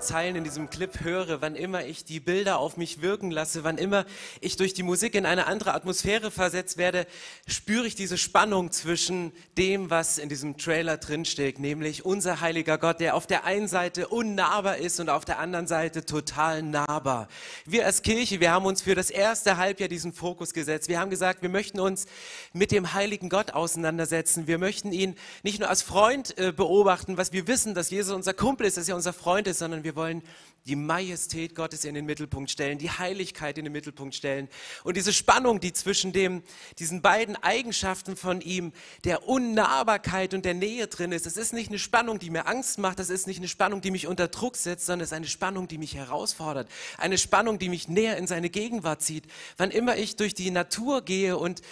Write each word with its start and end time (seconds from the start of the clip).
Zeilen 0.00 0.36
in 0.36 0.44
diesem 0.44 0.70
Clip 0.70 1.00
höre, 1.00 1.40
wann 1.40 1.54
immer 1.54 1.84
ich 1.84 2.04
die 2.04 2.20
Bilder 2.20 2.58
auf 2.58 2.76
mich 2.76 3.02
wirken 3.02 3.30
lasse, 3.30 3.64
wann 3.64 3.78
immer 3.78 4.06
ich 4.40 4.56
durch 4.56 4.74
die 4.74 4.82
Musik 4.82 5.14
in 5.14 5.26
eine 5.26 5.46
andere 5.46 5.74
Atmosphäre 5.74 6.30
versetzt 6.30 6.78
werde, 6.78 7.06
spüre 7.46 7.86
ich 7.86 7.94
diese 7.94 8.18
Spannung 8.18 8.72
zwischen 8.72 9.32
dem, 9.58 9.90
was 9.90 10.18
in 10.18 10.28
diesem 10.28 10.56
Trailer 10.56 10.96
drinsteht, 10.96 11.58
nämlich 11.58 12.04
unser 12.04 12.40
heiliger 12.40 12.78
Gott, 12.78 13.00
der 13.00 13.14
auf 13.14 13.26
der 13.26 13.44
einen 13.44 13.68
Seite 13.68 14.08
unnahbar 14.08 14.78
ist 14.78 15.00
und 15.00 15.10
auf 15.10 15.24
der 15.24 15.38
anderen 15.38 15.66
Seite 15.66 16.04
total 16.04 16.62
nahbar. 16.62 17.28
Wir 17.66 17.86
als 17.86 18.02
Kirche, 18.02 18.40
wir 18.40 18.50
haben 18.50 18.66
uns 18.66 18.82
für 18.82 18.94
das 18.94 19.10
erste 19.10 19.56
Halbjahr 19.56 19.88
diesen 19.88 20.12
Fokus 20.12 20.52
gesetzt. 20.54 20.88
Wir 20.88 20.98
haben 20.98 21.10
gesagt, 21.10 21.42
wir 21.42 21.48
möchten 21.48 21.80
uns 21.80 22.06
mit 22.52 22.72
dem 22.72 22.94
heiligen 22.94 23.28
Gott 23.28 23.52
auseinandersetzen. 23.52 24.46
Wir 24.46 24.58
möchten 24.58 24.92
ihn 24.92 25.16
nicht 25.42 25.60
nur 25.60 25.68
als 25.68 25.82
Freund 25.82 26.36
äh, 26.38 26.52
beobachten, 26.52 27.16
was 27.16 27.32
wir 27.32 27.46
wissen, 27.46 27.74
dass 27.74 27.90
Jesus 27.90 28.14
unser 28.14 28.34
Kumpel 28.34 28.66
ist, 28.66 28.76
dass 28.76 28.88
er 28.88 28.96
unser 28.96 29.12
Freund 29.12 29.46
ist, 29.46 29.58
sondern 29.58 29.84
wir 29.84 29.89
wollen 29.96 30.22
die 30.66 30.76
Majestät 30.76 31.54
Gottes 31.54 31.84
in 31.84 31.94
den 31.94 32.04
Mittelpunkt 32.04 32.50
stellen, 32.50 32.78
die 32.78 32.90
Heiligkeit 32.90 33.56
in 33.58 33.64
den 33.64 33.72
Mittelpunkt 33.72 34.14
stellen. 34.14 34.48
Und 34.84 34.96
diese 34.96 35.12
Spannung, 35.12 35.60
die 35.60 35.72
zwischen 35.72 36.12
dem, 36.12 36.42
diesen 36.78 37.02
beiden 37.02 37.36
Eigenschaften 37.36 38.16
von 38.16 38.40
ihm, 38.40 38.72
der 39.04 39.26
Unnahbarkeit 39.26 40.34
und 40.34 40.44
der 40.44 40.54
Nähe 40.54 40.86
drin 40.86 41.12
ist, 41.12 41.26
das 41.26 41.36
ist 41.36 41.52
nicht 41.52 41.70
eine 41.70 41.78
Spannung, 41.78 42.18
die 42.18 42.30
mir 42.30 42.46
Angst 42.46 42.78
macht, 42.78 42.98
das 42.98 43.10
ist 43.10 43.26
nicht 43.26 43.38
eine 43.38 43.48
Spannung, 43.48 43.80
die 43.80 43.90
mich 43.90 44.06
unter 44.06 44.28
Druck 44.28 44.56
setzt, 44.56 44.86
sondern 44.86 45.04
es 45.04 45.08
ist 45.10 45.16
eine 45.16 45.26
Spannung, 45.26 45.66
die 45.66 45.78
mich 45.78 45.94
herausfordert. 45.94 46.68
Eine 46.98 47.18
Spannung, 47.18 47.58
die 47.58 47.68
mich 47.68 47.88
näher 47.88 48.16
in 48.16 48.26
seine 48.26 48.50
Gegenwart 48.50 49.02
zieht. 49.02 49.24
Wann 49.56 49.70
immer 49.70 49.96
ich 49.96 50.16
durch 50.16 50.34
die 50.34 50.50
Natur 50.50 51.02
gehe 51.02 51.38
und 51.38 51.62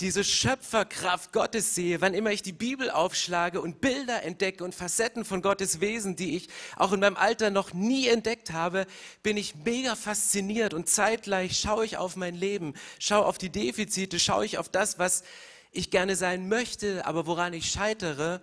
diese 0.00 0.24
Schöpferkraft 0.24 1.32
Gottes 1.32 1.74
sehe, 1.74 2.00
wann 2.00 2.14
immer 2.14 2.32
ich 2.32 2.42
die 2.42 2.52
Bibel 2.52 2.90
aufschlage 2.90 3.60
und 3.60 3.80
Bilder 3.80 4.22
entdecke 4.22 4.64
und 4.64 4.74
Facetten 4.74 5.24
von 5.24 5.42
Gottes 5.42 5.80
Wesen, 5.80 6.16
die 6.16 6.36
ich 6.36 6.48
auch 6.76 6.92
in 6.92 7.00
meinem 7.00 7.16
Alter 7.16 7.50
noch 7.50 7.74
nie 7.74 8.08
entdeckt 8.08 8.52
habe, 8.52 8.86
bin 9.22 9.36
ich 9.36 9.54
mega 9.56 9.96
fasziniert 9.96 10.74
und 10.74 10.88
zeitgleich 10.88 11.58
schaue 11.58 11.84
ich 11.84 11.98
auf 11.98 12.16
mein 12.16 12.34
Leben, 12.34 12.74
schaue 12.98 13.26
auf 13.26 13.38
die 13.38 13.50
Defizite, 13.50 14.18
schaue 14.18 14.46
ich 14.46 14.58
auf 14.58 14.68
das, 14.68 14.98
was 14.98 15.22
ich 15.72 15.90
gerne 15.90 16.16
sein 16.16 16.48
möchte, 16.48 17.06
aber 17.06 17.26
woran 17.26 17.52
ich 17.52 17.70
scheitere 17.70 18.40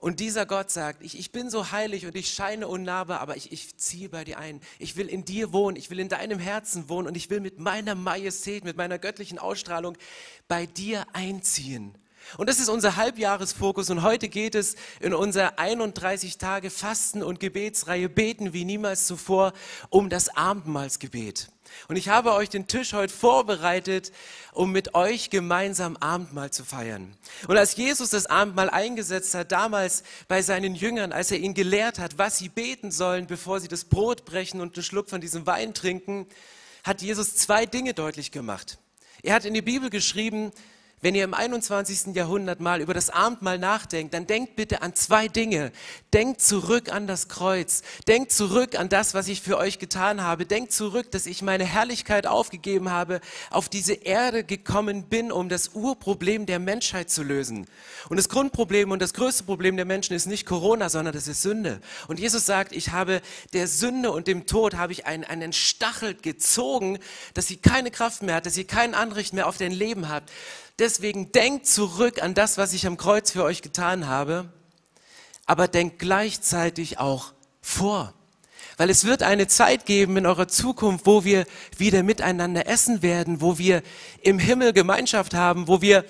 und 0.00 0.20
dieser 0.20 0.46
Gott 0.46 0.70
sagt, 0.70 1.02
ich, 1.02 1.18
ich 1.18 1.32
bin 1.32 1.50
so 1.50 1.72
heilig 1.72 2.06
und 2.06 2.14
ich 2.14 2.28
scheine 2.32 2.68
unnahbar, 2.68 3.20
aber 3.20 3.36
ich, 3.36 3.50
ich 3.50 3.76
ziehe 3.76 4.08
bei 4.08 4.24
dir 4.24 4.38
ein. 4.38 4.60
Ich 4.78 4.96
will 4.96 5.08
in 5.08 5.24
dir 5.24 5.52
wohnen, 5.52 5.76
ich 5.76 5.90
will 5.90 5.98
in 5.98 6.08
deinem 6.08 6.38
Herzen 6.38 6.88
wohnen 6.88 7.08
und 7.08 7.16
ich 7.16 7.30
will 7.30 7.40
mit 7.40 7.58
meiner 7.58 7.96
Majestät, 7.96 8.64
mit 8.64 8.76
meiner 8.76 8.98
göttlichen 8.98 9.40
Ausstrahlung 9.40 9.98
bei 10.46 10.66
dir 10.66 11.04
einziehen. 11.14 11.96
Und 12.36 12.48
das 12.48 12.60
ist 12.60 12.68
unser 12.68 12.96
Halbjahresfokus 12.96 13.88
und 13.90 14.02
heute 14.02 14.28
geht 14.28 14.54
es 14.54 14.76
in 15.00 15.14
unserer 15.14 15.58
31 15.58 16.36
Tage 16.36 16.70
Fasten 16.70 17.22
und 17.22 17.40
Gebetsreihe 17.40 18.08
Beten 18.08 18.52
wie 18.52 18.64
niemals 18.64 19.06
zuvor 19.06 19.52
um 19.88 20.10
das 20.10 20.28
Abendmahlsgebet. 20.36 21.48
Und 21.88 21.96
ich 21.96 22.08
habe 22.08 22.32
euch 22.32 22.48
den 22.48 22.66
Tisch 22.66 22.92
heute 22.92 23.12
vorbereitet, 23.12 24.12
um 24.52 24.72
mit 24.72 24.94
euch 24.94 25.30
gemeinsam 25.30 25.96
Abendmahl 25.96 26.50
zu 26.50 26.64
feiern. 26.64 27.16
Und 27.46 27.56
als 27.56 27.76
Jesus 27.76 28.10
das 28.10 28.26
Abendmahl 28.26 28.70
eingesetzt 28.70 29.34
hat, 29.34 29.52
damals 29.52 30.02
bei 30.28 30.42
seinen 30.42 30.74
Jüngern, 30.74 31.12
als 31.12 31.30
er 31.30 31.38
ihnen 31.38 31.54
gelehrt 31.54 31.98
hat, 31.98 32.18
was 32.18 32.38
sie 32.38 32.48
beten 32.48 32.90
sollen, 32.90 33.26
bevor 33.26 33.60
sie 33.60 33.68
das 33.68 33.84
Brot 33.84 34.24
brechen 34.24 34.60
und 34.60 34.76
einen 34.76 34.84
Schluck 34.84 35.08
von 35.08 35.20
diesem 35.20 35.46
Wein 35.46 35.74
trinken, 35.74 36.26
hat 36.84 37.02
Jesus 37.02 37.36
zwei 37.36 37.66
Dinge 37.66 37.94
deutlich 37.94 38.32
gemacht. 38.32 38.78
Er 39.22 39.34
hat 39.34 39.44
in 39.44 39.54
die 39.54 39.62
Bibel 39.62 39.90
geschrieben, 39.90 40.52
wenn 41.00 41.14
ihr 41.14 41.24
im 41.24 41.34
21. 41.34 42.14
Jahrhundert 42.14 42.60
mal 42.60 42.80
über 42.80 42.92
das 42.92 43.10
Abendmahl 43.10 43.58
nachdenkt, 43.58 44.14
dann 44.14 44.26
denkt 44.26 44.56
bitte 44.56 44.82
an 44.82 44.94
zwei 44.94 45.28
Dinge. 45.28 45.70
Denkt 46.12 46.40
zurück 46.40 46.92
an 46.92 47.06
das 47.06 47.28
Kreuz. 47.28 47.82
Denkt 48.08 48.32
zurück 48.32 48.76
an 48.78 48.88
das, 48.88 49.14
was 49.14 49.28
ich 49.28 49.40
für 49.40 49.58
euch 49.58 49.78
getan 49.78 50.22
habe. 50.22 50.44
Denkt 50.44 50.72
zurück, 50.72 51.10
dass 51.12 51.26
ich 51.26 51.42
meine 51.42 51.64
Herrlichkeit 51.64 52.26
aufgegeben 52.26 52.90
habe, 52.90 53.20
auf 53.50 53.68
diese 53.68 53.94
Erde 53.94 54.42
gekommen 54.42 55.04
bin, 55.04 55.30
um 55.30 55.48
das 55.48 55.68
Urproblem 55.74 56.46
der 56.46 56.58
Menschheit 56.58 57.10
zu 57.10 57.22
lösen. 57.22 57.66
Und 58.08 58.16
das 58.16 58.28
Grundproblem 58.28 58.90
und 58.90 59.00
das 59.00 59.14
größte 59.14 59.44
Problem 59.44 59.76
der 59.76 59.84
Menschen 59.84 60.14
ist 60.14 60.26
nicht 60.26 60.46
Corona, 60.46 60.88
sondern 60.88 61.14
das 61.14 61.28
ist 61.28 61.42
Sünde. 61.42 61.80
Und 62.08 62.18
Jesus 62.18 62.44
sagt, 62.44 62.72
ich 62.72 62.90
habe 62.90 63.20
der 63.52 63.68
Sünde 63.68 64.10
und 64.10 64.26
dem 64.26 64.46
Tod 64.46 64.74
habe 64.74 64.92
ich 64.92 65.06
einen, 65.06 65.24
einen 65.24 65.52
Stachel 65.52 66.14
gezogen, 66.14 66.98
dass 67.34 67.46
sie 67.46 67.56
keine 67.56 67.90
Kraft 67.90 68.22
mehr 68.22 68.36
hat, 68.36 68.46
dass 68.46 68.56
ihr 68.56 68.66
kein 68.66 68.94
Anrecht 68.94 69.32
mehr 69.32 69.46
auf 69.46 69.58
dein 69.58 69.72
Leben 69.72 70.08
habt. 70.08 70.32
Deswegen 70.78 71.32
denkt 71.32 71.66
zurück 71.66 72.22
an 72.22 72.34
das, 72.34 72.56
was 72.56 72.72
ich 72.72 72.86
am 72.86 72.96
Kreuz 72.96 73.32
für 73.32 73.42
euch 73.42 73.62
getan 73.62 74.06
habe, 74.06 74.52
aber 75.44 75.66
denkt 75.66 75.98
gleichzeitig 75.98 76.98
auch 76.98 77.32
vor. 77.60 78.14
Weil 78.76 78.90
es 78.90 79.04
wird 79.04 79.24
eine 79.24 79.48
Zeit 79.48 79.86
geben 79.86 80.16
in 80.16 80.26
eurer 80.26 80.46
Zukunft, 80.46 81.04
wo 81.04 81.24
wir 81.24 81.46
wieder 81.76 82.04
miteinander 82.04 82.68
essen 82.68 83.02
werden, 83.02 83.40
wo 83.40 83.58
wir 83.58 83.82
im 84.22 84.38
Himmel 84.38 84.72
Gemeinschaft 84.72 85.34
haben, 85.34 85.66
wo 85.66 85.82
wir 85.82 86.04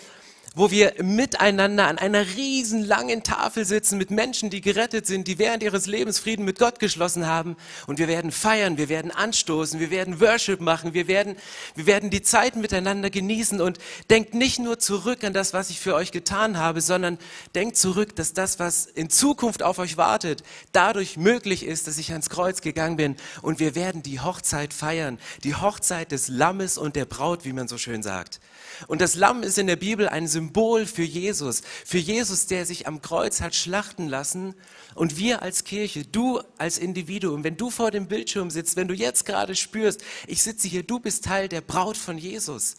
wo 0.58 0.72
wir 0.72 0.92
miteinander 1.00 1.86
an 1.86 1.98
einer 1.98 2.26
riesen 2.34 2.84
langen 2.84 3.22
Tafel 3.22 3.64
sitzen 3.64 3.96
mit 3.96 4.10
Menschen, 4.10 4.50
die 4.50 4.60
gerettet 4.60 5.06
sind, 5.06 5.28
die 5.28 5.38
während 5.38 5.62
ihres 5.62 5.86
Lebens 5.86 6.18
Frieden 6.18 6.44
mit 6.44 6.58
Gott 6.58 6.80
geschlossen 6.80 7.28
haben. 7.28 7.56
Und 7.86 8.00
wir 8.00 8.08
werden 8.08 8.32
feiern, 8.32 8.76
wir 8.76 8.88
werden 8.88 9.12
anstoßen, 9.12 9.78
wir 9.78 9.92
werden 9.92 10.20
Worship 10.20 10.60
machen, 10.60 10.94
wir 10.94 11.06
werden, 11.06 11.36
wir 11.76 11.86
werden 11.86 12.10
die 12.10 12.22
Zeit 12.22 12.56
miteinander 12.56 13.08
genießen. 13.08 13.60
Und 13.60 13.78
denkt 14.10 14.34
nicht 14.34 14.58
nur 14.58 14.80
zurück 14.80 15.22
an 15.22 15.32
das, 15.32 15.52
was 15.52 15.70
ich 15.70 15.78
für 15.78 15.94
euch 15.94 16.10
getan 16.10 16.58
habe, 16.58 16.80
sondern 16.80 17.18
denkt 17.54 17.76
zurück, 17.76 18.16
dass 18.16 18.32
das, 18.32 18.58
was 18.58 18.86
in 18.86 19.10
Zukunft 19.10 19.62
auf 19.62 19.78
euch 19.78 19.96
wartet, 19.96 20.42
dadurch 20.72 21.16
möglich 21.16 21.64
ist, 21.64 21.86
dass 21.86 21.98
ich 21.98 22.10
ans 22.10 22.30
Kreuz 22.30 22.62
gegangen 22.62 22.96
bin. 22.96 23.14
Und 23.42 23.60
wir 23.60 23.76
werden 23.76 24.02
die 24.02 24.18
Hochzeit 24.18 24.74
feiern, 24.74 25.20
die 25.44 25.54
Hochzeit 25.54 26.10
des 26.10 26.26
Lammes 26.26 26.78
und 26.78 26.96
der 26.96 27.04
Braut, 27.04 27.44
wie 27.44 27.52
man 27.52 27.68
so 27.68 27.78
schön 27.78 28.02
sagt. 28.02 28.40
Und 28.88 29.00
das 29.00 29.14
Lamm 29.14 29.44
ist 29.44 29.56
in 29.58 29.68
der 29.68 29.76
Bibel 29.76 30.08
ein 30.08 30.26
Symbol 30.26 30.47
für 30.54 31.02
Jesus, 31.02 31.62
für 31.84 31.98
Jesus, 31.98 32.46
der 32.46 32.66
sich 32.66 32.86
am 32.86 33.02
Kreuz 33.02 33.40
hat 33.40 33.54
schlachten 33.54 34.08
lassen. 34.08 34.54
Und 34.94 35.18
wir 35.18 35.42
als 35.42 35.64
Kirche, 35.64 36.04
du 36.04 36.40
als 36.56 36.78
Individuum, 36.78 37.44
wenn 37.44 37.56
du 37.56 37.70
vor 37.70 37.90
dem 37.90 38.08
Bildschirm 38.08 38.50
sitzt, 38.50 38.76
wenn 38.76 38.88
du 38.88 38.94
jetzt 38.94 39.24
gerade 39.24 39.54
spürst, 39.54 40.02
ich 40.26 40.42
sitze 40.42 40.68
hier, 40.68 40.82
du 40.82 41.00
bist 41.00 41.24
Teil 41.24 41.48
der 41.48 41.60
Braut 41.60 41.96
von 41.96 42.18
Jesus, 42.18 42.76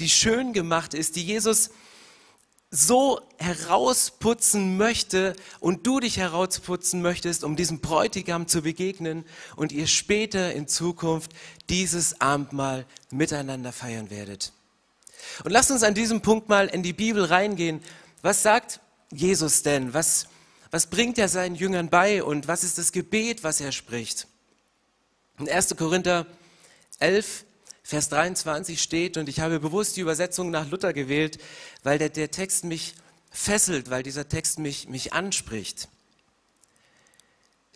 die 0.00 0.08
schön 0.08 0.52
gemacht 0.52 0.94
ist, 0.94 1.16
die 1.16 1.24
Jesus 1.24 1.70
so 2.70 3.20
herausputzen 3.38 4.76
möchte 4.76 5.34
und 5.58 5.86
du 5.86 6.00
dich 6.00 6.18
herausputzen 6.18 7.00
möchtest, 7.00 7.42
um 7.44 7.56
diesem 7.56 7.80
Bräutigam 7.80 8.46
zu 8.46 8.62
begegnen 8.62 9.24
und 9.56 9.72
ihr 9.72 9.86
später 9.86 10.52
in 10.52 10.68
Zukunft 10.68 11.32
dieses 11.70 12.20
Abendmahl 12.20 12.84
miteinander 13.10 13.72
feiern 13.72 14.10
werdet. 14.10 14.52
Und 15.44 15.50
lasst 15.50 15.70
uns 15.70 15.82
an 15.82 15.94
diesem 15.94 16.20
Punkt 16.20 16.48
mal 16.48 16.68
in 16.68 16.82
die 16.82 16.92
Bibel 16.92 17.24
reingehen. 17.24 17.82
Was 18.22 18.42
sagt 18.42 18.80
Jesus 19.10 19.62
denn? 19.62 19.94
Was, 19.94 20.26
was 20.70 20.86
bringt 20.86 21.18
er 21.18 21.28
seinen 21.28 21.54
Jüngern 21.54 21.88
bei 21.88 22.22
und 22.22 22.48
was 22.48 22.64
ist 22.64 22.78
das 22.78 22.92
Gebet, 22.92 23.44
was 23.44 23.60
er 23.60 23.72
spricht? 23.72 24.26
In 25.38 25.48
1. 25.48 25.76
Korinther 25.76 26.26
11, 26.98 27.44
Vers 27.82 28.08
23 28.08 28.82
steht, 28.82 29.16
und 29.16 29.28
ich 29.28 29.40
habe 29.40 29.60
bewusst 29.60 29.96
die 29.96 30.00
Übersetzung 30.00 30.50
nach 30.50 30.68
Luther 30.68 30.92
gewählt, 30.92 31.38
weil 31.84 31.98
der, 31.98 32.10
der 32.10 32.30
Text 32.30 32.64
mich 32.64 32.94
fesselt, 33.30 33.88
weil 33.88 34.02
dieser 34.02 34.28
Text 34.28 34.58
mich, 34.58 34.88
mich 34.88 35.12
anspricht. 35.12 35.88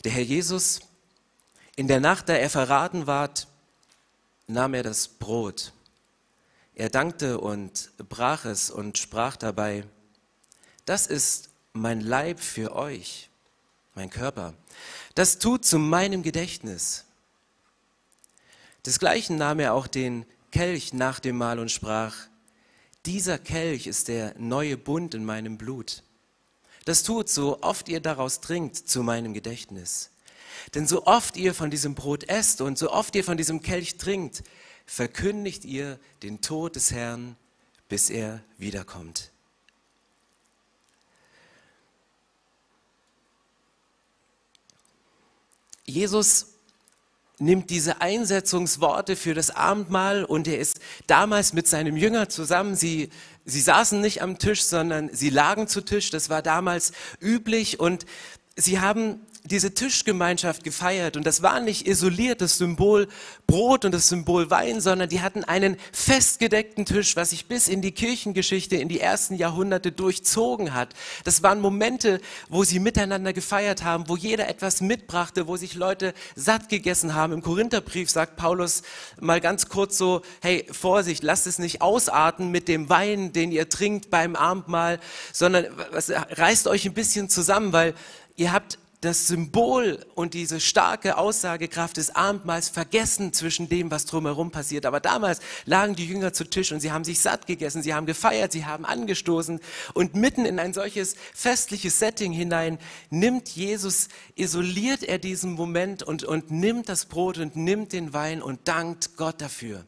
Der 0.03 0.11
Herr 0.11 0.21
Jesus, 0.21 0.81
in 1.75 1.87
der 1.87 1.99
Nacht, 1.99 2.29
da 2.29 2.33
er 2.33 2.49
verraten 2.49 3.07
ward, 3.07 3.47
nahm 4.47 4.73
er 4.73 4.83
das 4.83 5.07
Brot 5.07 5.71
er 6.75 6.89
dankte 6.89 7.39
und 7.39 7.91
brach 8.09 8.45
es 8.45 8.69
und 8.71 8.97
sprach 8.97 9.35
dabei, 9.35 9.85
das 10.85 11.07
ist 11.07 11.49
mein 11.73 12.01
Leib 12.01 12.39
für 12.39 12.75
euch, 12.75 13.29
mein 13.95 14.09
Körper. 14.09 14.53
Das 15.15 15.39
tut 15.39 15.65
zu 15.65 15.79
meinem 15.79 16.23
Gedächtnis. 16.23 17.05
Desgleichen 18.85 19.37
nahm 19.37 19.59
er 19.59 19.73
auch 19.73 19.87
den 19.87 20.25
Kelch 20.51 20.93
nach 20.93 21.19
dem 21.19 21.37
Mahl 21.37 21.59
und 21.59 21.71
sprach, 21.71 22.15
dieser 23.05 23.37
Kelch 23.37 23.87
ist 23.87 24.07
der 24.07 24.33
neue 24.37 24.77
Bund 24.77 25.13
in 25.13 25.25
meinem 25.25 25.57
Blut. 25.57 26.03
Das 26.85 27.03
tut, 27.03 27.29
so 27.29 27.61
oft 27.61 27.87
ihr 27.87 27.99
daraus 27.99 28.41
trinkt, 28.41 28.75
zu 28.75 29.03
meinem 29.03 29.33
Gedächtnis. 29.33 30.09
Denn 30.73 30.87
so 30.87 31.05
oft 31.05 31.37
ihr 31.37 31.53
von 31.53 31.69
diesem 31.69 31.95
Brot 31.95 32.23
esst 32.25 32.61
und 32.61 32.77
so 32.77 32.91
oft 32.91 33.15
ihr 33.15 33.23
von 33.23 33.37
diesem 33.37 33.61
Kelch 33.61 33.97
trinkt, 33.97 34.43
verkündigt 34.85 35.65
ihr 35.65 35.99
den 36.21 36.41
Tod 36.41 36.75
des 36.75 36.91
Herrn, 36.91 37.35
bis 37.89 38.09
er 38.09 38.43
wiederkommt. 38.57 39.31
Jesus 45.85 46.53
nimmt 47.39 47.69
diese 47.69 47.99
Einsetzungsworte 48.01 49.15
für 49.15 49.33
das 49.33 49.49
Abendmahl 49.49 50.23
und 50.23 50.47
er 50.47 50.59
ist 50.59 50.79
damals 51.07 51.53
mit 51.53 51.67
seinem 51.67 51.97
Jünger 51.97 52.29
zusammen. 52.29 52.75
Sie, 52.75 53.09
sie 53.43 53.61
saßen 53.61 53.99
nicht 53.99 54.21
am 54.21 54.39
Tisch, 54.39 54.63
sondern 54.63 55.13
sie 55.13 55.29
lagen 55.29 55.67
zu 55.67 55.81
Tisch. 55.81 56.09
Das 56.09 56.29
war 56.29 56.41
damals 56.41 56.93
üblich 57.19 57.79
und 57.79 58.05
sie 58.55 58.79
haben 58.79 59.19
diese 59.45 59.73
Tischgemeinschaft 59.73 60.63
gefeiert 60.63 61.17
und 61.17 61.27
das 61.27 61.41
war 61.41 61.59
nicht 61.59 61.85
isoliert 61.85 62.39
das 62.39 62.57
Symbol 62.57 63.09
Brot 63.45 63.83
und 63.83 63.91
das 63.93 64.07
Symbol 64.07 64.49
Wein, 64.49 64.79
sondern 64.79 65.09
die 65.09 65.19
hatten 65.19 65.43
einen 65.43 65.75
festgedeckten 65.91 66.85
Tisch, 66.85 67.17
was 67.17 67.31
sich 67.31 67.47
bis 67.47 67.67
in 67.67 67.81
die 67.81 67.91
Kirchengeschichte 67.91 68.77
in 68.77 68.87
die 68.87 69.01
ersten 69.01 69.35
Jahrhunderte 69.35 69.91
durchzogen 69.91 70.73
hat. 70.73 70.93
Das 71.25 71.43
waren 71.43 71.59
Momente, 71.59 72.21
wo 72.47 72.63
sie 72.63 72.79
miteinander 72.79 73.33
gefeiert 73.33 73.83
haben, 73.83 74.07
wo 74.07 74.15
jeder 74.15 74.47
etwas 74.47 74.79
mitbrachte, 74.79 75.45
wo 75.45 75.57
sich 75.57 75.75
Leute 75.75 76.13
satt 76.35 76.69
gegessen 76.69 77.13
haben. 77.13 77.33
Im 77.33 77.41
Korintherbrief 77.41 78.09
sagt 78.09 78.37
Paulus 78.37 78.81
mal 79.19 79.41
ganz 79.41 79.67
kurz 79.67 79.97
so, 79.97 80.21
hey, 80.41 80.65
Vorsicht, 80.71 81.21
lasst 81.21 81.47
es 81.47 81.59
nicht 81.59 81.81
ausarten 81.81 82.49
mit 82.49 82.69
dem 82.69 82.89
Wein, 82.89 83.33
den 83.33 83.51
ihr 83.51 83.67
trinkt 83.67 84.09
beim 84.09 84.37
Abendmahl, 84.37 85.01
sondern 85.33 85.65
reißt 85.91 86.67
euch 86.67 86.85
ein 86.85 86.93
bisschen 86.93 87.29
zusammen, 87.29 87.73
weil 87.73 87.93
ihr 88.35 88.51
habt 88.51 88.77
das 89.03 89.27
Symbol 89.27 90.05
und 90.15 90.33
diese 90.33 90.59
starke 90.59 91.17
Aussagekraft 91.17 91.97
des 91.97 92.15
Abendmahls 92.15 92.69
vergessen 92.69 93.33
zwischen 93.33 93.67
dem, 93.67 93.91
was 93.91 94.05
drumherum 94.05 94.51
passiert. 94.51 94.85
Aber 94.85 94.99
damals 94.99 95.39
lagen 95.65 95.95
die 95.95 96.07
Jünger 96.07 96.31
zu 96.33 96.45
Tisch 96.45 96.71
und 96.71 96.79
sie 96.79 96.91
haben 96.91 97.03
sich 97.03 97.19
satt 97.19 97.45
gegessen, 97.45 97.83
sie 97.83 97.93
haben 97.93 98.05
gefeiert, 98.05 98.53
sie 98.53 98.65
haben 98.65 98.85
angestoßen 98.85 99.59
und 99.93 100.15
mitten 100.15 100.45
in 100.45 100.59
ein 100.59 100.73
solches 100.73 101.15
festliches 101.33 101.99
Setting 101.99 102.31
hinein 102.31 102.79
nimmt 103.09 103.49
Jesus, 103.49 104.07
isoliert 104.35 105.03
er 105.03 105.19
diesen 105.19 105.53
Moment 105.53 106.03
und, 106.03 106.23
und 106.23 106.51
nimmt 106.51 106.87
das 106.87 107.05
Brot 107.05 107.37
und 107.37 107.55
nimmt 107.55 107.91
den 107.93 108.13
Wein 108.13 108.41
und 108.41 108.67
dankt 108.67 109.17
Gott 109.17 109.41
dafür. 109.41 109.83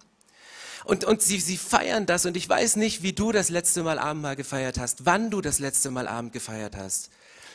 Und, 0.84 1.04
und 1.04 1.22
sie, 1.22 1.40
sie 1.40 1.58
feiern 1.58 2.06
das 2.06 2.26
und 2.26 2.38
ich 2.38 2.48
weiß 2.48 2.76
nicht, 2.76 3.02
wie 3.02 3.14
du 3.14 3.32
das 3.32 3.50
letzte 3.50 3.82
Mal 3.82 3.98
Abendmahl 3.98 4.36
gefeiert 4.36 4.78
hast, 4.78 5.06
wann 5.06 5.32
du 5.32 5.42
das 5.42 5.60
letzte 5.60 5.90
Mal 5.90 6.08
Abend 6.08 6.34
gefeiert 6.34 6.76
hast. 6.76 7.10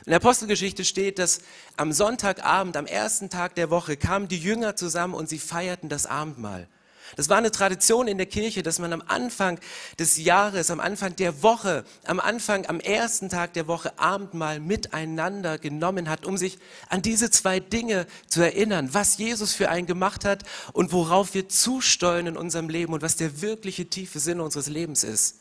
In 0.06 0.11
der 0.11 0.17
Apostelgeschichte 0.17 0.85
steht, 0.85 1.19
dass 1.19 1.41
am 1.76 1.93
Sonntagabend, 1.93 2.76
am 2.76 2.87
ersten 2.87 3.29
Tag 3.29 3.55
der 3.55 3.70
Woche, 3.70 3.97
kamen 3.97 4.29
die 4.29 4.38
Jünger 4.38 4.76
zusammen 4.76 5.14
und 5.14 5.29
sie 5.29 5.38
feierten 5.38 5.88
das 5.88 6.06
Abendmahl. 6.06 6.69
Das 7.17 7.29
war 7.29 7.38
eine 7.38 7.50
Tradition 7.50 8.06
in 8.08 8.19
der 8.19 8.26
Kirche, 8.26 8.62
dass 8.62 8.79
man 8.79 8.93
am 8.93 9.02
Anfang 9.06 9.58
des 9.99 10.17
Jahres, 10.17 10.70
am 10.70 10.81
Anfang 10.81 11.17
der 11.17 11.43
Woche, 11.43 11.85
am 12.05 12.20
Anfang, 12.20 12.67
am 12.67 12.81
ersten 12.81 13.29
Tag 13.29 13.52
der 13.55 13.67
Woche 13.67 13.99
Abendmahl 13.99 14.61
miteinander 14.61 15.58
genommen 15.58 16.08
hat, 16.08 16.25
um 16.25 16.37
sich 16.37 16.58
an 16.88 17.03
diese 17.03 17.31
zwei 17.31 17.61
Dinge 17.61 18.06
zu 18.29 18.43
erinnern, 18.43 18.94
was 18.94 19.19
Jesus 19.19 19.55
für 19.55 19.70
einen 19.70 19.87
gemacht 19.87 20.25
hat 20.25 20.44
und 20.73 20.93
worauf 20.93 21.35
wir 21.35 21.49
zusteuern 21.49 22.29
in 22.29 22.37
unserem 22.37 22.69
Leben 22.69 22.93
und 22.93 23.03
was 23.03 23.17
der 23.17 23.43
wirkliche 23.43 23.87
tiefe 23.87 24.20
Sinn 24.20 24.41
unseres 24.41 24.69
Lebens 24.69 25.05
ist. 25.05 25.41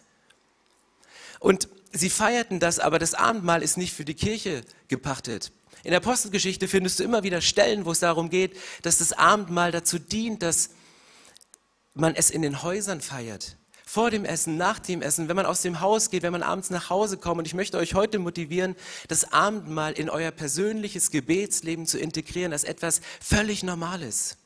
Und 1.39 1.69
sie 1.91 2.09
feierten 2.09 2.59
das, 2.59 2.79
aber 2.79 2.99
das 2.99 3.13
Abendmahl 3.13 3.63
ist 3.63 3.77
nicht 3.77 3.93
für 3.93 4.05
die 4.05 4.13
Kirche 4.13 4.63
gepachtet. 4.87 5.51
In 5.83 5.91
der 5.91 5.99
Apostelgeschichte 5.99 6.67
findest 6.67 6.99
du 6.99 7.03
immer 7.03 7.23
wieder 7.23 7.41
Stellen, 7.41 7.85
wo 7.85 7.91
es 7.91 7.99
darum 7.99 8.29
geht, 8.29 8.57
dass 8.81 8.97
das 8.97 9.13
Abendmahl 9.13 9.71
dazu 9.71 9.97
dient, 9.97 10.43
dass 10.43 10.71
man 11.93 12.15
es 12.15 12.29
in 12.29 12.41
den 12.41 12.63
Häusern 12.63 13.01
feiert. 13.01 13.55
Vor 13.85 14.11
dem 14.11 14.23
Essen, 14.23 14.57
nach 14.57 14.77
dem 14.77 15.01
Essen, 15.01 15.29
wenn 15.29 15.35
man 15.35 15.47
aus 15.47 15.63
dem 15.63 15.79
Haus 15.79 16.11
geht, 16.11 16.21
wenn 16.21 16.31
man 16.31 16.43
abends 16.43 16.69
nach 16.69 16.91
Hause 16.91 17.17
kommt. 17.17 17.39
Und 17.39 17.47
ich 17.47 17.55
möchte 17.55 17.77
euch 17.77 17.95
heute 17.95 18.19
motivieren, 18.19 18.75
das 19.07 19.31
Abendmahl 19.31 19.93
in 19.93 20.11
euer 20.11 20.29
persönliches 20.29 21.09
Gebetsleben 21.09 21.87
zu 21.87 21.97
integrieren 21.97 22.53
als 22.53 22.65
etwas 22.65 23.01
völlig 23.19 23.63
Normales. 23.63 24.37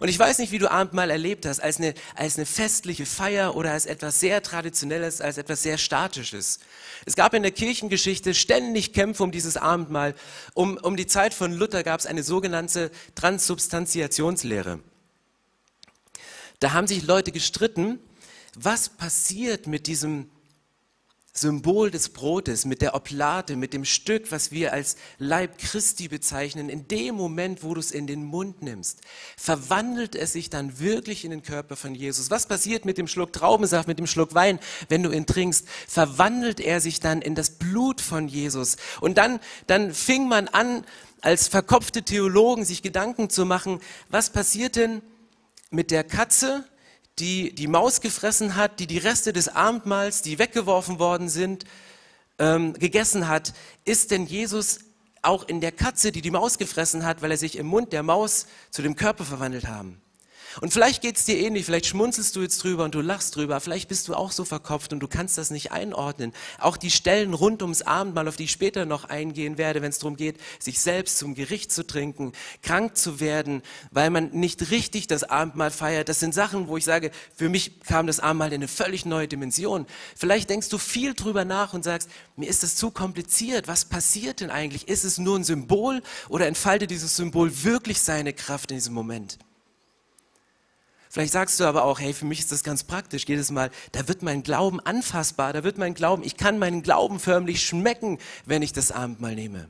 Und 0.00 0.08
ich 0.08 0.18
weiß 0.18 0.38
nicht, 0.38 0.52
wie 0.52 0.58
du 0.58 0.70
Abendmahl 0.70 1.10
erlebt 1.10 1.46
hast, 1.46 1.60
als 1.60 1.78
eine, 1.78 1.94
als 2.14 2.36
eine 2.36 2.46
festliche 2.46 3.06
Feier 3.06 3.54
oder 3.56 3.72
als 3.72 3.86
etwas 3.86 4.20
sehr 4.20 4.42
Traditionelles, 4.42 5.20
als 5.20 5.38
etwas 5.38 5.62
sehr 5.62 5.78
Statisches. 5.78 6.60
Es 7.04 7.14
gab 7.14 7.34
in 7.34 7.42
der 7.42 7.52
Kirchengeschichte 7.52 8.34
ständig 8.34 8.92
Kämpfe 8.92 9.22
um 9.22 9.32
dieses 9.32 9.56
Abendmahl. 9.56 10.14
Um, 10.54 10.76
um 10.78 10.96
die 10.96 11.06
Zeit 11.06 11.34
von 11.34 11.52
Luther 11.52 11.82
gab 11.82 12.00
es 12.00 12.06
eine 12.06 12.22
sogenannte 12.22 12.90
Transubstantiationslehre. 13.14 14.80
Da 16.60 16.72
haben 16.72 16.86
sich 16.86 17.02
Leute 17.02 17.32
gestritten, 17.32 17.98
was 18.54 18.88
passiert 18.88 19.66
mit 19.66 19.86
diesem 19.86 20.30
Symbol 21.34 21.90
des 21.90 22.10
Brotes, 22.10 22.66
mit 22.66 22.82
der 22.82 22.94
Oblate, 22.94 23.56
mit 23.56 23.72
dem 23.72 23.86
Stück, 23.86 24.30
was 24.30 24.52
wir 24.52 24.74
als 24.74 24.96
Leib 25.18 25.56
Christi 25.56 26.08
bezeichnen, 26.08 26.68
in 26.68 26.88
dem 26.88 27.14
Moment, 27.14 27.62
wo 27.62 27.72
du 27.72 27.80
es 27.80 27.90
in 27.90 28.06
den 28.06 28.22
Mund 28.22 28.60
nimmst, 28.60 29.00
verwandelt 29.38 30.14
es 30.14 30.34
sich 30.34 30.50
dann 30.50 30.78
wirklich 30.78 31.24
in 31.24 31.30
den 31.30 31.42
Körper 31.42 31.74
von 31.74 31.94
Jesus. 31.94 32.30
Was 32.30 32.46
passiert 32.46 32.84
mit 32.84 32.98
dem 32.98 33.08
Schluck 33.08 33.32
Traubensaft, 33.32 33.88
mit 33.88 33.98
dem 33.98 34.06
Schluck 34.06 34.34
Wein, 34.34 34.58
wenn 34.90 35.02
du 35.02 35.10
ihn 35.10 35.24
trinkst? 35.24 35.66
Verwandelt 35.88 36.60
er 36.60 36.82
sich 36.82 37.00
dann 37.00 37.22
in 37.22 37.34
das 37.34 37.50
Blut 37.50 38.02
von 38.02 38.28
Jesus. 38.28 38.76
Und 39.00 39.16
dann, 39.16 39.40
dann 39.66 39.94
fing 39.94 40.28
man 40.28 40.48
an, 40.48 40.84
als 41.22 41.48
verkopfte 41.48 42.02
Theologen 42.02 42.66
sich 42.66 42.82
Gedanken 42.82 43.30
zu 43.30 43.46
machen, 43.46 43.80
was 44.10 44.30
passiert 44.30 44.76
denn 44.76 45.00
mit 45.70 45.90
der 45.90 46.04
Katze, 46.04 46.64
die 47.18 47.54
die 47.54 47.66
Maus 47.66 48.00
gefressen 48.00 48.56
hat, 48.56 48.80
die 48.80 48.86
die 48.86 48.98
Reste 48.98 49.32
des 49.32 49.48
Abendmahls, 49.48 50.22
die 50.22 50.38
weggeworfen 50.38 50.98
worden 50.98 51.28
sind, 51.28 51.64
ähm, 52.38 52.72
gegessen 52.74 53.28
hat, 53.28 53.52
ist 53.84 54.10
denn 54.10 54.26
Jesus 54.26 54.80
auch 55.22 55.46
in 55.46 55.60
der 55.60 55.72
Katze, 55.72 56.10
die 56.10 56.22
die 56.22 56.30
Maus 56.30 56.58
gefressen 56.58 57.04
hat, 57.04 57.22
weil 57.22 57.30
er 57.30 57.36
sich 57.36 57.56
im 57.56 57.66
Mund 57.66 57.92
der 57.92 58.02
Maus 58.02 58.46
zu 58.70 58.82
dem 58.82 58.96
Körper 58.96 59.24
verwandelt 59.24 59.68
haben? 59.68 60.00
Und 60.60 60.72
vielleicht 60.72 61.02
geht 61.02 61.16
es 61.16 61.24
dir 61.24 61.38
ähnlich, 61.38 61.64
vielleicht 61.64 61.86
schmunzelst 61.86 62.36
du 62.36 62.42
jetzt 62.42 62.62
drüber 62.62 62.84
und 62.84 62.94
du 62.94 63.00
lachst 63.00 63.36
drüber, 63.36 63.60
vielleicht 63.60 63.88
bist 63.88 64.08
du 64.08 64.14
auch 64.14 64.32
so 64.32 64.44
verkopft 64.44 64.92
und 64.92 65.00
du 65.00 65.08
kannst 65.08 65.38
das 65.38 65.50
nicht 65.50 65.72
einordnen. 65.72 66.32
Auch 66.58 66.76
die 66.76 66.90
Stellen 66.90 67.34
rund 67.34 67.62
ums 67.62 67.82
Abendmahl, 67.82 68.28
auf 68.28 68.36
die 68.36 68.44
ich 68.44 68.52
später 68.52 68.84
noch 68.84 69.04
eingehen 69.04 69.58
werde, 69.58 69.82
wenn 69.82 69.90
es 69.90 69.98
darum 69.98 70.16
geht, 70.16 70.36
sich 70.58 70.80
selbst 70.80 71.18
zum 71.18 71.34
Gericht 71.34 71.72
zu 71.72 71.86
trinken, 71.86 72.32
krank 72.62 72.96
zu 72.96 73.20
werden, 73.20 73.62
weil 73.90 74.10
man 74.10 74.30
nicht 74.32 74.70
richtig 74.70 75.06
das 75.06 75.24
Abendmahl 75.24 75.70
feiert, 75.70 76.08
das 76.08 76.20
sind 76.20 76.34
Sachen, 76.34 76.68
wo 76.68 76.76
ich 76.76 76.84
sage, 76.84 77.10
für 77.34 77.48
mich 77.48 77.80
kam 77.80 78.06
das 78.06 78.20
Abendmahl 78.20 78.48
in 78.48 78.56
eine 78.56 78.68
völlig 78.68 79.06
neue 79.06 79.28
Dimension. 79.28 79.86
Vielleicht 80.16 80.50
denkst 80.50 80.68
du 80.68 80.78
viel 80.78 81.14
drüber 81.14 81.44
nach 81.44 81.72
und 81.72 81.84
sagst, 81.84 82.10
mir 82.36 82.48
ist 82.48 82.62
das 82.62 82.76
zu 82.76 82.90
kompliziert, 82.90 83.68
was 83.68 83.84
passiert 83.84 84.40
denn 84.40 84.50
eigentlich? 84.50 84.88
Ist 84.88 85.04
es 85.04 85.18
nur 85.18 85.38
ein 85.38 85.44
Symbol 85.44 86.02
oder 86.28 86.46
entfaltet 86.46 86.90
dieses 86.90 87.16
Symbol 87.16 87.64
wirklich 87.64 88.00
seine 88.00 88.32
Kraft 88.32 88.70
in 88.70 88.76
diesem 88.76 88.94
Moment? 88.94 89.38
Vielleicht 91.12 91.34
sagst 91.34 91.60
du 91.60 91.64
aber 91.64 91.84
auch, 91.84 92.00
hey, 92.00 92.14
für 92.14 92.24
mich 92.24 92.38
ist 92.38 92.52
das 92.52 92.64
ganz 92.64 92.84
praktisch. 92.84 93.26
Jedes 93.28 93.50
Mal, 93.50 93.70
da 93.92 94.08
wird 94.08 94.22
mein 94.22 94.42
Glauben 94.42 94.80
anfassbar, 94.80 95.52
da 95.52 95.62
wird 95.62 95.76
mein 95.76 95.92
Glauben, 95.92 96.22
ich 96.22 96.38
kann 96.38 96.58
meinen 96.58 96.82
Glauben 96.82 97.20
förmlich 97.20 97.60
schmecken, 97.66 98.16
wenn 98.46 98.62
ich 98.62 98.72
das 98.72 98.90
Abendmahl 98.90 99.34
nehme. 99.34 99.68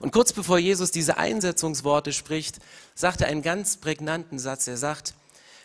Und 0.00 0.10
kurz 0.10 0.32
bevor 0.32 0.58
Jesus 0.58 0.90
diese 0.90 1.16
Einsetzungsworte 1.16 2.12
spricht, 2.12 2.58
sagt 2.96 3.20
er 3.20 3.28
einen 3.28 3.42
ganz 3.42 3.76
prägnanten 3.76 4.40
Satz. 4.40 4.66
Er 4.66 4.76
sagt, 4.76 5.14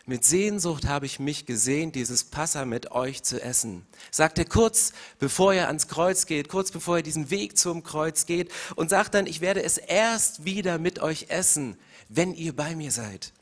mit 0.06 0.24
Sehnsucht 0.24 0.86
habe 0.86 1.08
ich 1.08 1.18
mich 1.18 1.48
gesehen, 1.48 1.92
dieses 1.92 2.24
Passa 2.24 2.66
mit 2.66 2.92
euch 2.92 3.24
zu 3.24 3.42
essen. 3.42 3.84
Sagt 4.12 4.38
er 4.38 4.46
kurz, 4.46 4.94
bevor 5.18 5.56
er 5.56 5.70
ans 5.70 5.88
Kreuz 5.88 6.28
geht, 6.28 6.50
kurz 6.50 6.70
bevor 6.70 6.98
er 6.98 7.04
diesen 7.04 7.32
Weg 7.32 7.58
zum 7.58 7.82
Kreuz 7.82 8.28
geht 8.28 8.52
und 8.76 8.92
sagt 8.92 9.16
dann, 9.16 9.26
ich 9.26 9.42
werde 9.42 9.64
es 9.64 9.80
erst 9.80 10.46
wieder 10.46 10.78
mit 10.78 11.00
euch 11.00 11.26
essen, 11.30 11.80
wenn 12.10 12.36
ihr 12.36 12.56
bei 12.56 12.76
mir 12.76 12.92
seid. 12.92 13.34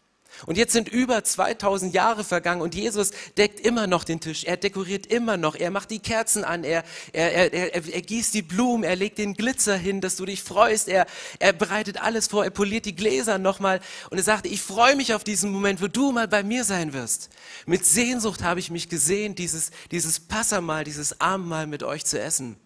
Und 0.46 0.58
jetzt 0.58 0.74
sind 0.74 0.90
über 0.90 1.24
2000 1.24 1.94
Jahre 1.94 2.24
vergangen 2.24 2.62
und 2.62 2.76
Jesus 2.76 3.12
deckt 3.38 3.60
immer 3.60 3.88
noch 3.88 4.04
den 4.04 4.20
Tisch, 4.20 4.44
er 4.44 4.58
dekoriert 4.58 5.06
immer 5.08 5.38
noch, 5.38 5.56
er 5.56 5.72
macht 5.72 5.92
die 5.92 6.00
Kerzen 6.00 6.44
an, 6.44 6.64
er, 6.64 6.84
er, 7.14 7.54
er, 7.54 7.74
er, 7.74 8.02
gießt 8.02 8.34
die 8.34 8.42
Blumen, 8.42 8.84
er 8.84 8.96
legt 8.96 9.18
den 9.18 9.34
Glitzer 9.34 9.78
hin, 9.78 10.02
dass 10.02 10.16
du 10.16 10.26
dich 10.26 10.44
freust, 10.44 10.88
er, 10.88 11.06
er 11.40 11.54
bereitet 11.54 12.02
alles 12.02 12.28
vor, 12.28 12.44
er 12.44 12.52
poliert 12.52 12.86
die 12.86 12.96
Gläser 12.96 13.38
nochmal. 13.38 13.80
Und 14.10 14.18
er 14.18 14.24
sagte, 14.24 14.50
ich 14.50 14.62
freue 14.62 14.96
mich 14.96 15.14
auf 15.14 15.24
diesen 15.24 15.52
Moment, 15.52 15.82
wo 15.82 15.88
du 15.88 16.12
mal 16.12 16.28
bei 16.28 16.44
mir 16.44 16.64
sein 16.64 16.94
wirst. 16.94 17.30
Mit 17.66 17.86
Sehnsucht 17.86 18.44
habe 18.44 18.60
ich 18.60 18.70
mich 18.70 18.90
gesehen, 18.90 19.36
dieses, 19.36 19.72
dieses 19.92 20.20
Passamal, 20.20 20.84
dieses 20.84 21.22
Abendmahl 21.22 21.68
mit 21.68 21.84
euch 21.84 22.06
zu 22.06 22.20
essen. 22.20 22.58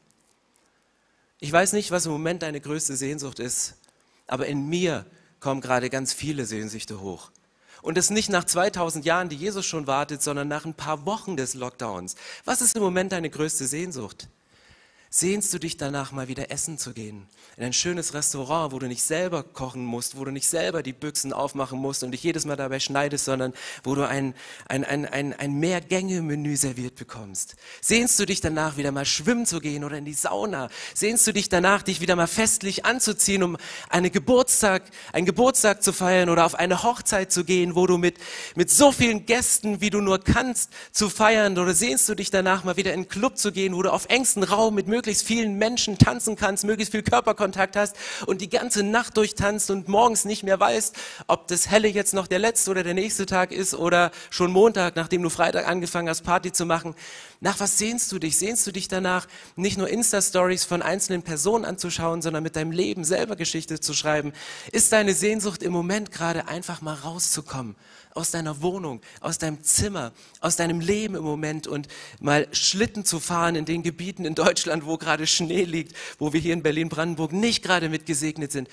Ich 1.39 1.51
weiß 1.51 1.73
nicht, 1.73 1.91
was 1.91 2.05
im 2.05 2.11
Moment 2.11 2.43
deine 2.43 2.59
größte 2.59 2.95
Sehnsucht 2.97 3.39
ist, 3.39 3.75
aber 4.27 4.47
in 4.47 4.67
mir 4.67 5.05
kommen 5.39 5.61
gerade 5.61 5.89
ganz 5.89 6.11
viele 6.11 6.45
Sehnsüchte 6.45 6.99
hoch. 6.99 7.31
Und 7.81 7.97
das 7.97 8.09
nicht 8.09 8.29
nach 8.29 8.43
2000 8.43 9.05
Jahren, 9.05 9.29
die 9.29 9.35
Jesus 9.35 9.65
schon 9.65 9.87
wartet, 9.87 10.21
sondern 10.21 10.47
nach 10.47 10.65
ein 10.65 10.73
paar 10.73 11.05
Wochen 11.05 11.37
des 11.37 11.53
Lockdowns. 11.53 12.15
Was 12.45 12.61
ist 12.61 12.75
im 12.75 12.81
Moment 12.81 13.11
deine 13.11 13.29
größte 13.29 13.67
Sehnsucht? 13.67 14.27
Sehnst 15.11 15.51
du 15.55 15.57
dich 15.57 15.75
danach, 15.75 16.11
mal 16.11 16.27
wieder 16.27 16.51
essen 16.51 16.77
zu 16.77 16.93
gehen? 16.93 17.25
In 17.57 17.63
ein 17.63 17.73
schönes 17.73 18.13
Restaurant, 18.13 18.71
wo 18.71 18.77
du 18.77 18.85
nicht 18.85 19.01
selber 19.01 19.41
kochen 19.41 19.83
musst, 19.83 20.19
wo 20.19 20.23
du 20.23 20.29
nicht 20.29 20.47
selber 20.47 20.83
die 20.83 20.93
Büchsen 20.93 21.33
aufmachen 21.33 21.79
musst 21.79 22.03
und 22.03 22.11
dich 22.11 22.21
jedes 22.21 22.45
Mal 22.45 22.55
dabei 22.55 22.79
schneidest, 22.79 23.25
sondern 23.25 23.53
wo 23.83 23.95
du 23.95 24.07
ein, 24.07 24.35
ein, 24.67 24.85
ein, 24.85 25.07
ein, 25.07 25.33
ein 25.33 25.53
Mehrgänge-Menü 25.53 26.55
serviert 26.55 26.95
bekommst? 26.95 27.55
Sehnst 27.81 28.19
du 28.19 28.27
dich 28.27 28.39
danach, 28.39 28.77
wieder 28.77 28.91
mal 28.91 29.03
schwimmen 29.03 29.47
zu 29.47 29.59
gehen 29.59 29.83
oder 29.83 29.97
in 29.97 30.05
die 30.05 30.13
Sauna? 30.13 30.69
Sehnst 30.93 31.25
du 31.25 31.33
dich 31.33 31.49
danach, 31.49 31.81
dich 31.81 32.01
wieder 32.01 32.15
mal 32.15 32.27
festlich 32.27 32.85
anzuziehen, 32.85 33.41
um 33.41 33.57
eine 33.89 34.11
Geburtstag, 34.11 34.83
einen 35.11 35.25
Geburtstag 35.25 35.81
zu 35.81 35.91
feiern 35.91 36.29
oder 36.29 36.45
auf 36.45 36.53
eine 36.53 36.83
Hochzeit 36.83 37.31
zu 37.31 37.45
gehen, 37.45 37.75
wo 37.75 37.87
du 37.87 37.97
mit, 37.97 38.19
mit 38.53 38.69
so 38.69 38.91
vielen 38.91 39.25
Gästen, 39.25 39.81
wie 39.81 39.89
du 39.89 40.01
nur 40.01 40.19
kannst, 40.19 40.69
zu 40.91 41.09
feiern? 41.09 41.57
Oder 41.57 41.73
sehnst 41.73 42.07
du 42.09 42.13
dich 42.13 42.29
danach, 42.29 42.63
mal 42.63 42.77
wieder 42.77 42.93
in 42.93 42.99
einen 42.99 43.09
Club 43.09 43.39
zu 43.39 43.51
gehen, 43.51 43.75
wo 43.75 43.81
du 43.81 43.91
auf 43.91 44.05
engstem 44.05 44.43
Raum 44.43 44.75
mit 44.75 44.87
möglichst 44.99 45.25
vielen 45.25 45.57
Menschen 45.57 45.97
tanzen 45.97 46.35
kannst, 46.35 46.65
möglichst 46.65 46.91
viel 46.91 47.03
Körperkontakt 47.03 47.77
hast 47.77 47.95
und 48.25 48.41
die 48.41 48.49
ganze 48.49 48.83
Nacht 48.83 49.15
durchtanzt 49.15 49.71
und 49.71 49.87
morgens 49.87 50.25
nicht 50.25 50.43
mehr 50.43 50.59
weißt, 50.59 50.93
ob 51.27 51.47
das 51.47 51.69
Helle 51.71 51.87
jetzt 51.87 52.13
noch 52.13 52.27
der 52.27 52.39
letzte 52.39 52.69
oder 52.69 52.83
der 52.83 52.93
nächste 52.93 53.25
Tag 53.25 53.53
ist 53.53 53.73
oder 53.73 54.11
schon 54.29 54.51
Montag, 54.51 54.97
nachdem 54.97 55.21
du 55.21 55.29
Freitag 55.29 55.69
angefangen 55.69 56.09
hast, 56.09 56.23
Party 56.23 56.51
zu 56.51 56.65
machen. 56.65 56.95
Nach 57.39 57.61
was 57.61 57.77
sehnst 57.77 58.11
du 58.11 58.19
dich? 58.19 58.37
Sehnst 58.37 58.67
du 58.67 58.73
dich 58.73 58.89
danach, 58.89 59.25
nicht 59.55 59.77
nur 59.77 59.87
Insta-Stories 59.87 60.65
von 60.65 60.81
einzelnen 60.81 61.23
Personen 61.23 61.63
anzuschauen, 61.63 62.21
sondern 62.21 62.43
mit 62.43 62.57
deinem 62.57 62.71
Leben 62.71 63.05
selber 63.05 63.37
Geschichte 63.37 63.79
zu 63.79 63.93
schreiben? 63.93 64.33
Ist 64.73 64.91
deine 64.91 65.13
Sehnsucht 65.13 65.63
im 65.63 65.71
Moment 65.71 66.11
gerade 66.11 66.49
einfach 66.49 66.81
mal 66.81 66.95
rauszukommen? 66.95 67.77
Aus 68.19 68.31
deiner 68.31 68.61
Wohnung, 68.61 69.01
aus 69.21 69.37
deinem 69.37 69.63
Zimmer, 69.63 70.11
aus 70.41 70.57
deinem 70.57 70.81
Leben 70.81 71.15
im 71.15 71.23
Moment 71.23 71.67
und 71.67 71.87
mal 72.19 72.47
Schlitten 72.51 73.05
zu 73.05 73.19
fahren 73.19 73.55
in 73.55 73.65
den 73.65 73.81
Gebieten 73.81 74.25
in 74.25 74.35
Deutschland, 74.35 74.85
wo 74.85 74.97
gerade 74.97 75.25
Schnee 75.25 75.63
liegt, 75.63 75.95
wo 76.19 76.33
wir 76.33 76.39
hier 76.39 76.53
in 76.53 76.61
Berlin-Brandenburg 76.61 77.31
nicht 77.31 77.63
gerade 77.63 77.87
mit 77.87 78.05
gesegnet 78.05 78.51
sind. 78.51 78.67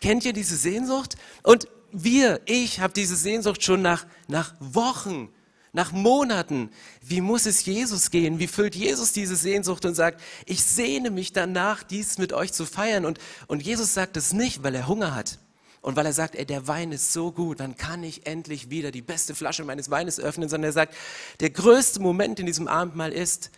Kennt 0.00 0.24
ihr 0.24 0.34
diese 0.34 0.56
Sehnsucht? 0.56 1.16
Und 1.42 1.68
wir, 1.90 2.40
ich 2.44 2.80
habe 2.80 2.92
diese 2.92 3.16
Sehnsucht 3.16 3.62
schon 3.62 3.80
nach, 3.80 4.06
nach 4.28 4.54
Wochen, 4.60 5.30
nach 5.72 5.92
Monaten. 5.92 6.70
Wie 7.00 7.22
muss 7.22 7.46
es 7.46 7.64
Jesus 7.64 8.10
gehen? 8.10 8.38
Wie 8.38 8.46
füllt 8.46 8.74
Jesus 8.74 9.12
diese 9.12 9.36
Sehnsucht 9.36 9.86
und 9.86 9.94
sagt, 9.94 10.20
ich 10.44 10.62
sehne 10.62 11.10
mich 11.10 11.32
danach, 11.32 11.82
dies 11.82 12.18
mit 12.18 12.32
euch 12.32 12.52
zu 12.52 12.66
feiern? 12.66 13.06
Und, 13.06 13.18
und 13.46 13.62
Jesus 13.62 13.94
sagt 13.94 14.18
es 14.18 14.34
nicht, 14.34 14.62
weil 14.62 14.74
er 14.74 14.86
Hunger 14.86 15.14
hat. 15.14 15.38
Und 15.82 15.96
weil 15.96 16.06
er 16.06 16.12
sagt, 16.12 16.36
ey, 16.36 16.46
der 16.46 16.68
Wein 16.68 16.92
ist 16.92 17.12
so 17.12 17.32
gut, 17.32 17.58
dann 17.58 17.76
kann 17.76 18.04
ich 18.04 18.24
endlich 18.26 18.70
wieder 18.70 18.92
die 18.92 19.02
beste 19.02 19.34
Flasche 19.34 19.64
meines 19.64 19.90
Weines 19.90 20.20
öffnen, 20.20 20.48
sondern 20.48 20.70
er 20.70 20.72
sagt, 20.72 20.94
der 21.40 21.50
größte 21.50 22.00
Moment 22.00 22.38
in 22.38 22.46
diesem 22.46 22.68
Abendmahl 22.68 23.12
ist, 23.12 23.50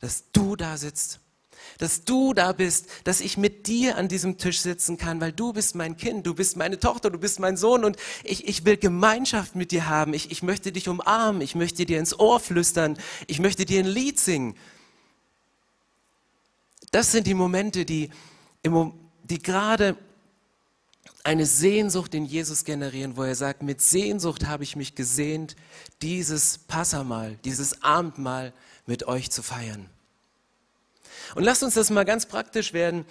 dass 0.00 0.24
du 0.32 0.54
da 0.54 0.76
sitzt, 0.76 1.18
dass 1.78 2.04
du 2.04 2.34
da 2.34 2.52
bist, 2.52 2.88
dass 3.04 3.22
ich 3.22 3.38
mit 3.38 3.66
dir 3.66 3.96
an 3.96 4.08
diesem 4.08 4.36
Tisch 4.36 4.60
sitzen 4.60 4.98
kann, 4.98 5.18
weil 5.22 5.32
du 5.32 5.54
bist 5.54 5.74
mein 5.74 5.96
Kind, 5.96 6.26
du 6.26 6.34
bist 6.34 6.58
meine 6.58 6.78
Tochter, 6.78 7.10
du 7.10 7.18
bist 7.18 7.40
mein 7.40 7.56
Sohn 7.56 7.84
und 7.84 7.96
ich, 8.22 8.46
ich 8.46 8.66
will 8.66 8.76
Gemeinschaft 8.76 9.56
mit 9.56 9.70
dir 9.70 9.88
haben. 9.88 10.12
Ich, 10.12 10.30
ich 10.30 10.42
möchte 10.42 10.72
dich 10.72 10.90
umarmen, 10.90 11.40
ich 11.40 11.54
möchte 11.54 11.86
dir 11.86 11.98
ins 11.98 12.18
Ohr 12.18 12.38
flüstern, 12.38 12.98
ich 13.26 13.40
möchte 13.40 13.64
dir 13.64 13.80
ein 13.80 13.86
Lied 13.86 14.20
singen. 14.20 14.56
Das 16.90 17.12
sind 17.12 17.26
die 17.26 17.34
Momente, 17.34 17.86
die, 17.86 18.10
die 19.24 19.38
gerade 19.38 19.96
eine 21.26 21.44
Sehnsucht 21.44 22.14
in 22.14 22.24
Jesus 22.24 22.64
generieren, 22.64 23.16
wo 23.16 23.24
er 23.24 23.34
sagt, 23.34 23.64
mit 23.64 23.80
Sehnsucht 23.80 24.46
habe 24.46 24.62
ich 24.62 24.76
mich 24.76 24.94
gesehnt, 24.94 25.56
dieses 26.00 26.58
Passamal, 26.58 27.36
dieses 27.44 27.82
Abendmahl 27.82 28.52
mit 28.86 29.08
euch 29.08 29.32
zu 29.32 29.42
feiern. 29.42 29.90
Und 31.34 31.42
lasst 31.42 31.64
uns 31.64 31.74
das 31.74 31.90
mal 31.90 32.04
ganz 32.04 32.26
praktisch 32.26 32.72
werden. 32.72 33.04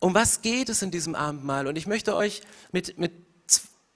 Um 0.00 0.14
was 0.14 0.42
geht 0.42 0.68
es 0.68 0.82
in 0.82 0.90
diesem 0.90 1.14
Abendmahl? 1.14 1.68
Und 1.68 1.76
ich 1.76 1.86
möchte 1.86 2.16
euch 2.16 2.42
mit, 2.72 2.98
mit 2.98 3.12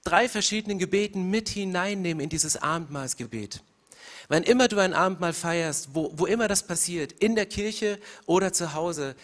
drei 0.05 0.29
verschiedenen 0.29 0.79
Gebeten 0.79 1.29
mit 1.29 1.49
hineinnehmen 1.49 2.23
in 2.23 2.29
dieses 2.29 2.57
Abendmahlsgebet. 2.57 3.61
Wann 4.29 4.45
immer 4.45 4.69
du 4.69 4.79
ein 4.79 4.95
Abendmahl 4.95 5.33
feierst, 5.33 5.89
wo, 5.95 6.13
wo 6.15 6.27
immer 6.27 6.47
das 6.47 6.65
passiert, 6.65 7.11
in 7.11 7.35
der 7.35 7.47
Kirche 7.47 7.99
oder 8.27 8.53
zu 8.53 8.73
Hause, 8.75 9.17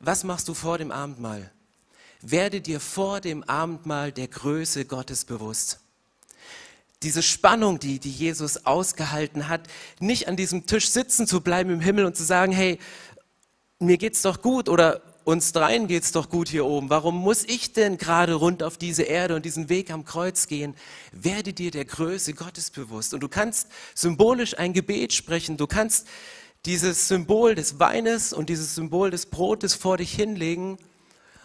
was 0.00 0.24
machst 0.24 0.48
du 0.48 0.54
vor 0.54 0.78
dem 0.78 0.90
Abendmahl? 0.90 1.52
Werde 2.22 2.60
dir 2.60 2.80
vor 2.80 3.20
dem 3.20 3.42
Abendmahl 3.44 4.12
der 4.12 4.28
Größe 4.28 4.84
Gottes 4.84 5.24
bewusst. 5.24 5.80
Diese 7.02 7.22
Spannung, 7.22 7.80
die, 7.80 7.98
die 7.98 8.10
Jesus 8.10 8.64
ausgehalten 8.64 9.48
hat, 9.48 9.62
nicht 9.98 10.28
an 10.28 10.36
diesem 10.36 10.66
Tisch 10.66 10.88
sitzen 10.88 11.26
zu 11.26 11.40
bleiben 11.40 11.70
im 11.70 11.80
Himmel 11.80 12.04
und 12.04 12.16
zu 12.16 12.22
sagen, 12.22 12.52
hey, 12.52 12.78
mir 13.80 13.98
geht's 13.98 14.22
doch 14.22 14.40
gut 14.40 14.68
oder 14.68 15.02
uns 15.24 15.52
dreien 15.52 15.88
geht's 15.88 16.12
doch 16.12 16.28
gut 16.28 16.48
hier 16.48 16.64
oben. 16.64 16.90
Warum 16.90 17.16
muss 17.16 17.44
ich 17.44 17.72
denn 17.72 17.98
gerade 17.98 18.34
rund 18.34 18.62
auf 18.62 18.76
diese 18.76 19.02
Erde 19.02 19.34
und 19.34 19.44
diesen 19.44 19.68
Weg 19.68 19.90
am 19.90 20.04
Kreuz 20.04 20.46
gehen? 20.46 20.74
Werde 21.12 21.52
dir 21.52 21.72
der 21.72 21.84
Größe 21.84 22.34
Gottes 22.34 22.70
bewusst. 22.70 23.14
Und 23.14 23.20
du 23.20 23.28
kannst 23.28 23.68
symbolisch 23.94 24.58
ein 24.58 24.72
Gebet 24.72 25.12
sprechen. 25.12 25.56
Du 25.56 25.66
kannst 25.66 26.06
dieses 26.66 27.08
Symbol 27.08 27.56
des 27.56 27.80
Weines 27.80 28.32
und 28.32 28.48
dieses 28.48 28.76
Symbol 28.76 29.10
des 29.10 29.26
Brotes 29.26 29.74
vor 29.74 29.96
dich 29.96 30.12
hinlegen 30.12 30.78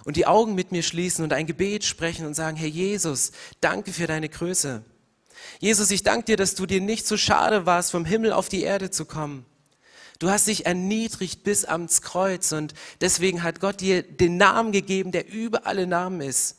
und 0.07 0.15
die 0.15 0.25
Augen 0.25 0.55
mit 0.55 0.71
mir 0.71 0.83
schließen 0.83 1.21
und 1.25 1.33
ein 1.33 1.47
Gebet 1.47 1.83
sprechen 1.83 2.25
und 2.25 2.33
sagen, 2.33 2.55
Herr 2.55 2.69
Jesus, 2.69 3.33
danke 3.59 3.91
für 3.91 4.07
deine 4.07 4.29
Größe. 4.29 4.81
Jesus, 5.59 5.91
ich 5.91 6.01
danke 6.01 6.27
dir, 6.27 6.37
dass 6.37 6.55
du 6.55 6.65
dir 6.65 6.79
nicht 6.79 7.05
so 7.05 7.17
schade 7.17 7.65
warst, 7.65 7.91
vom 7.91 8.05
Himmel 8.05 8.31
auf 8.31 8.47
die 8.47 8.61
Erde 8.61 8.89
zu 8.89 9.03
kommen. 9.03 9.45
Du 10.19 10.29
hast 10.29 10.47
dich 10.47 10.65
erniedrigt 10.65 11.43
bis 11.43 11.65
ans 11.65 12.01
Kreuz 12.01 12.53
und 12.53 12.73
deswegen 13.01 13.43
hat 13.43 13.59
Gott 13.59 13.81
dir 13.81 14.01
den 14.01 14.37
Namen 14.37 14.71
gegeben, 14.71 15.11
der 15.11 15.29
über 15.29 15.67
alle 15.67 15.85
Namen 15.87 16.21
ist. 16.21 16.55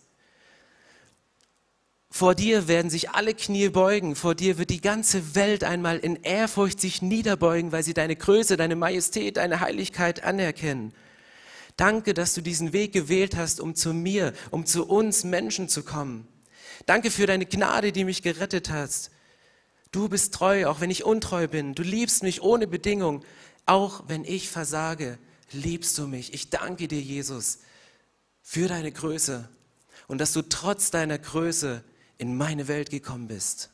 Vor 2.11 2.35
dir 2.35 2.69
werden 2.69 2.91
sich 2.91 3.13
alle 3.13 3.33
Knie 3.33 3.71
beugen, 3.71 4.15
vor 4.15 4.35
dir 4.35 4.59
wird 4.59 4.69
die 4.69 4.83
ganze 4.83 5.35
Welt 5.35 5.65
einmal 5.65 5.97
in 5.97 6.17
Ehrfurcht 6.17 6.83
sich 6.83 7.01
niederbeugen, 7.01 7.73
weil 7.73 7.83
sie 7.83 7.95
deine 7.95 8.15
Größe, 8.15 8.59
deine 8.59 8.77
Majestät, 8.77 9.39
deine 9.39 9.61
Heiligkeit 9.61 10.23
anerkennen. 10.23 10.93
Danke, 11.79 12.13
dass 12.13 12.35
du 12.35 12.43
diesen 12.43 12.73
Weg 12.73 12.93
gewählt 12.93 13.37
hast, 13.37 13.61
um 13.61 13.77
zu 13.77 13.95
mir, 13.95 14.35
um 14.51 14.67
zu 14.67 14.85
uns 14.85 15.23
Menschen 15.23 15.69
zu 15.69 15.85
kommen. 15.85 16.27
Danke 16.87 17.13
für 17.13 17.27
deine 17.27 17.47
Gnade, 17.47 17.93
die 17.93 18.03
mich 18.05 18.21
gerettet 18.23 18.69
hast. 18.69 19.13
Du 19.93 20.09
bist 20.09 20.35
treu, 20.35 20.67
auch 20.67 20.81
wenn 20.81 20.91
ich 20.91 21.05
untreu 21.05 21.47
bin. 21.47 21.75
Du 21.75 21.85
liebst 21.85 22.25
mich 22.25 22.43
ohne 22.43 22.67
Bedingung. 22.67 23.25
Auch 23.65 24.03
wenn 24.09 24.25
ich 24.25 24.49
versage, 24.49 25.19
liebst 25.53 25.97
du 25.99 26.09
mich. 26.09 26.35
Ich 26.35 26.51
danke 26.51 26.89
dir, 26.89 27.01
Jesus, 27.01 27.61
für 28.43 28.67
deine 28.67 28.91
Größe 28.91 29.49
und 30.09 30.19
dass 30.19 30.33
du 30.33 30.43
trotz 30.43 30.91
deiner 30.91 31.19
Größe 31.19 31.85
in 32.19 32.37
meine 32.37 32.67
Welt 32.67 32.91
gekommen 32.91 33.29
bist. 33.29 33.71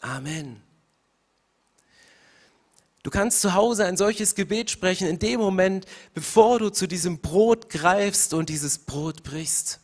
Amen. 0.00 0.62
Du 3.04 3.10
kannst 3.10 3.42
zu 3.42 3.52
Hause 3.52 3.84
ein 3.84 3.98
solches 3.98 4.34
Gebet 4.34 4.70
sprechen 4.70 5.06
in 5.06 5.18
dem 5.18 5.38
Moment, 5.38 5.84
bevor 6.14 6.58
du 6.58 6.70
zu 6.70 6.88
diesem 6.88 7.18
Brot 7.18 7.68
greifst 7.68 8.32
und 8.32 8.48
dieses 8.48 8.78
Brot 8.78 9.22
brichst. 9.22 9.80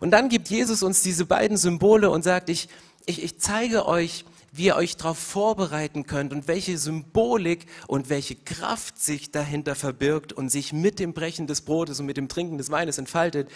Und 0.00 0.12
dann 0.12 0.30
gibt 0.30 0.48
Jesus 0.48 0.82
uns 0.82 1.02
diese 1.02 1.26
beiden 1.26 1.58
Symbole 1.58 2.08
und 2.08 2.22
sagt, 2.22 2.48
ich, 2.48 2.70
ich, 3.04 3.22
ich 3.22 3.38
zeige 3.38 3.86
euch, 3.86 4.24
wie 4.50 4.64
ihr 4.64 4.76
euch 4.76 4.96
darauf 4.96 5.18
vorbereiten 5.18 6.06
könnt 6.06 6.32
und 6.32 6.48
welche 6.48 6.78
Symbolik 6.78 7.66
und 7.86 8.08
welche 8.08 8.34
Kraft 8.34 8.98
sich 8.98 9.30
dahinter 9.30 9.74
verbirgt 9.74 10.32
und 10.32 10.48
sich 10.48 10.72
mit 10.72 10.98
dem 10.98 11.12
Brechen 11.12 11.46
des 11.46 11.60
Brotes 11.60 12.00
und 12.00 12.06
mit 12.06 12.16
dem 12.16 12.28
Trinken 12.28 12.56
des 12.56 12.70
Weines 12.70 12.96
entfaltet. 12.96 13.50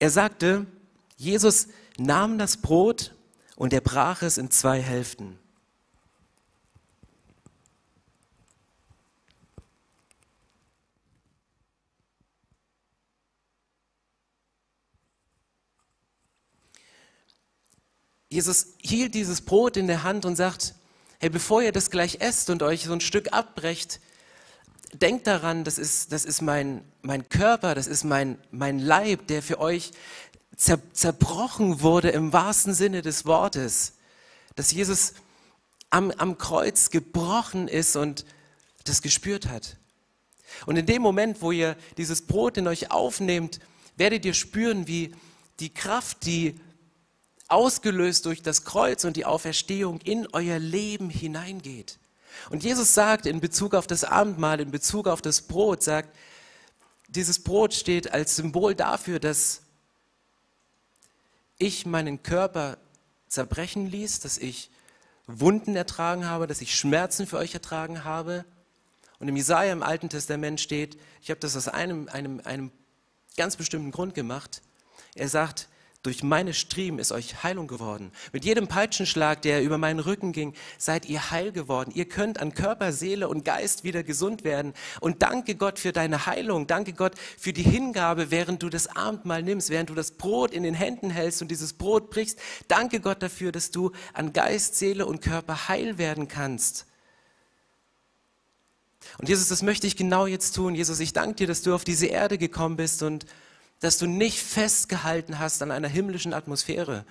Er 0.00 0.10
sagte, 0.10 0.66
Jesus 1.16 1.68
nahm 1.98 2.36
das 2.36 2.56
Brot 2.56 3.14
und 3.54 3.72
er 3.72 3.80
brach 3.80 4.22
es 4.22 4.38
in 4.38 4.50
zwei 4.50 4.80
Hälften. 4.80 5.38
Jesus 18.32 18.68
hielt 18.80 19.14
dieses 19.14 19.42
Brot 19.42 19.76
in 19.76 19.86
der 19.86 20.04
Hand 20.04 20.24
und 20.24 20.36
sagt, 20.36 20.74
hey, 21.20 21.28
bevor 21.28 21.60
ihr 21.60 21.70
das 21.70 21.90
gleich 21.90 22.16
esst 22.20 22.48
und 22.48 22.62
euch 22.62 22.84
so 22.84 22.94
ein 22.94 23.02
Stück 23.02 23.34
abbrecht, 23.34 24.00
denkt 24.94 25.26
daran, 25.26 25.64
das 25.64 25.76
ist, 25.76 26.12
das 26.12 26.24
ist 26.24 26.40
mein, 26.40 26.82
mein 27.02 27.28
Körper, 27.28 27.74
das 27.74 27.86
ist 27.86 28.04
mein, 28.04 28.38
mein 28.50 28.78
Leib, 28.78 29.26
der 29.26 29.42
für 29.42 29.60
euch 29.60 29.92
zer, 30.56 30.78
zerbrochen 30.94 31.82
wurde 31.82 32.08
im 32.08 32.32
wahrsten 32.32 32.72
Sinne 32.72 33.02
des 33.02 33.26
Wortes. 33.26 33.96
Dass 34.56 34.72
Jesus 34.72 35.12
am, 35.90 36.10
am 36.12 36.38
Kreuz 36.38 36.88
gebrochen 36.88 37.68
ist 37.68 37.96
und 37.96 38.24
das 38.84 39.02
gespürt 39.02 39.48
hat. 39.48 39.76
Und 40.64 40.78
in 40.78 40.86
dem 40.86 41.02
Moment, 41.02 41.42
wo 41.42 41.52
ihr 41.52 41.76
dieses 41.98 42.26
Brot 42.26 42.56
in 42.56 42.66
euch 42.66 42.90
aufnehmt, 42.90 43.60
werdet 43.98 44.24
ihr 44.24 44.32
spüren, 44.32 44.86
wie 44.86 45.14
die 45.60 45.68
Kraft, 45.68 46.24
die 46.24 46.58
ausgelöst 47.52 48.26
durch 48.26 48.42
das 48.42 48.64
Kreuz 48.64 49.04
und 49.04 49.16
die 49.16 49.24
Auferstehung 49.24 50.00
in 50.00 50.26
euer 50.32 50.58
Leben 50.58 51.10
hineingeht. 51.10 51.98
Und 52.50 52.64
Jesus 52.64 52.94
sagt 52.94 53.26
in 53.26 53.40
Bezug 53.40 53.74
auf 53.74 53.86
das 53.86 54.04
Abendmahl, 54.04 54.60
in 54.60 54.70
Bezug 54.70 55.06
auf 55.06 55.22
das 55.22 55.42
Brot, 55.42 55.82
sagt, 55.82 56.16
dieses 57.08 57.42
Brot 57.42 57.74
steht 57.74 58.12
als 58.12 58.36
Symbol 58.36 58.74
dafür, 58.74 59.20
dass 59.20 59.60
ich 61.58 61.84
meinen 61.84 62.22
Körper 62.22 62.78
zerbrechen 63.28 63.86
ließ, 63.86 64.20
dass 64.20 64.38
ich 64.38 64.70
Wunden 65.26 65.76
ertragen 65.76 66.26
habe, 66.26 66.46
dass 66.46 66.60
ich 66.60 66.74
Schmerzen 66.74 67.26
für 67.26 67.36
euch 67.36 67.54
ertragen 67.54 68.04
habe. 68.04 68.44
Und 69.18 69.28
im 69.28 69.36
Jesaja 69.36 69.72
im 69.72 69.82
Alten 69.82 70.08
Testament 70.08 70.60
steht, 70.60 70.98
ich 71.20 71.30
habe 71.30 71.38
das 71.38 71.56
aus 71.56 71.68
einem, 71.68 72.08
einem, 72.08 72.40
einem 72.44 72.72
ganz 73.36 73.56
bestimmten 73.56 73.92
Grund 73.92 74.14
gemacht. 74.14 74.62
Er 75.14 75.28
sagt, 75.28 75.68
durch 76.02 76.24
meine 76.24 76.52
Striemen 76.52 76.98
ist 76.98 77.12
euch 77.12 77.44
Heilung 77.44 77.68
geworden. 77.68 78.10
Mit 78.32 78.44
jedem 78.44 78.66
Peitschenschlag, 78.66 79.40
der 79.42 79.62
über 79.62 79.78
meinen 79.78 80.00
Rücken 80.00 80.32
ging, 80.32 80.52
seid 80.76 81.06
ihr 81.06 81.30
heil 81.30 81.52
geworden. 81.52 81.92
Ihr 81.94 82.06
könnt 82.06 82.40
an 82.40 82.54
Körper, 82.54 82.92
Seele 82.92 83.28
und 83.28 83.44
Geist 83.44 83.84
wieder 83.84 84.02
gesund 84.02 84.42
werden. 84.42 84.74
Und 85.00 85.22
danke 85.22 85.54
Gott 85.54 85.78
für 85.78 85.92
deine 85.92 86.26
Heilung. 86.26 86.66
Danke 86.66 86.92
Gott 86.92 87.14
für 87.38 87.52
die 87.52 87.62
Hingabe, 87.62 88.32
während 88.32 88.64
du 88.64 88.68
das 88.68 88.88
Abendmahl 88.88 89.44
nimmst, 89.44 89.70
während 89.70 89.90
du 89.90 89.94
das 89.94 90.10
Brot 90.10 90.52
in 90.52 90.64
den 90.64 90.74
Händen 90.74 91.10
hältst 91.10 91.40
und 91.40 91.52
dieses 91.52 91.72
Brot 91.72 92.10
brichst. 92.10 92.38
Danke 92.66 92.98
Gott 92.98 93.22
dafür, 93.22 93.52
dass 93.52 93.70
du 93.70 93.92
an 94.12 94.32
Geist, 94.32 94.74
Seele 94.74 95.06
und 95.06 95.22
Körper 95.22 95.68
heil 95.68 95.98
werden 95.98 96.26
kannst. 96.26 96.86
Und 99.18 99.28
Jesus, 99.28 99.48
das 99.48 99.62
möchte 99.62 99.86
ich 99.86 99.96
genau 99.96 100.26
jetzt 100.26 100.56
tun. 100.56 100.74
Jesus, 100.74 100.98
ich 100.98 101.12
danke 101.12 101.36
dir, 101.36 101.46
dass 101.46 101.62
du 101.62 101.74
auf 101.74 101.84
diese 101.84 102.06
Erde 102.06 102.38
gekommen 102.38 102.76
bist 102.76 103.04
und 103.04 103.24
dass 103.82 103.98
du 103.98 104.06
nicht 104.06 104.38
festgehalten 104.38 105.38
hast 105.38 105.60
an 105.60 105.72
einer 105.72 105.88
himmlischen 105.88 106.32
Atmosphäre, 106.32 107.04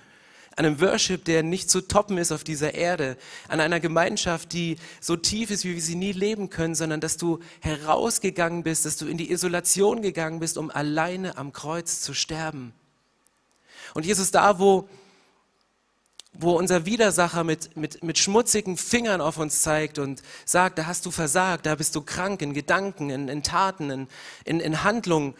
an 0.56 0.64
einem 0.64 0.80
Worship, 0.80 1.24
der 1.24 1.42
nicht 1.42 1.70
zu 1.70 1.82
toppen 1.82 2.16
ist 2.16 2.32
auf 2.32 2.44
dieser 2.44 2.74
Erde, 2.74 3.16
an 3.48 3.60
einer 3.60 3.78
Gemeinschaft, 3.78 4.52
die 4.54 4.76
so 5.00 5.16
tief 5.16 5.50
ist, 5.50 5.64
wie 5.64 5.74
wir 5.74 5.82
sie 5.82 5.94
nie 5.94 6.12
leben 6.12 6.48
können, 6.48 6.74
sondern 6.74 7.00
dass 7.00 7.18
du 7.18 7.40
herausgegangen 7.60 8.62
bist, 8.62 8.86
dass 8.86 8.96
du 8.96 9.06
in 9.06 9.18
die 9.18 9.30
Isolation 9.30 10.00
gegangen 10.00 10.40
bist, 10.40 10.56
um 10.56 10.70
alleine 10.70 11.36
am 11.36 11.52
Kreuz 11.52 12.00
zu 12.00 12.14
sterben. 12.14 12.72
Und 13.92 14.06
Jesus, 14.06 14.30
da, 14.30 14.58
wo, 14.58 14.88
wo 16.32 16.52
unser 16.52 16.86
Widersacher 16.86 17.44
mit, 17.44 17.76
mit, 17.76 18.02
mit 18.02 18.18
schmutzigen 18.18 18.78
Fingern 18.78 19.20
auf 19.20 19.36
uns 19.36 19.60
zeigt 19.60 19.98
und 19.98 20.22
sagt, 20.46 20.78
da 20.78 20.86
hast 20.86 21.04
du 21.04 21.10
versagt, 21.10 21.66
da 21.66 21.74
bist 21.74 21.94
du 21.96 22.00
krank 22.00 22.40
in 22.40 22.54
Gedanken, 22.54 23.10
in, 23.10 23.28
in 23.28 23.42
Taten, 23.42 23.90
in, 23.90 24.08
in, 24.44 24.60
in 24.60 24.84
Handlungen, 24.84 25.34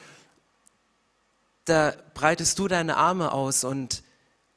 da 1.65 1.95
breitest 2.15 2.59
du 2.59 2.69
deine 2.69 2.97
Arme 2.97 3.33
aus 3.33 3.65
und 3.65 4.03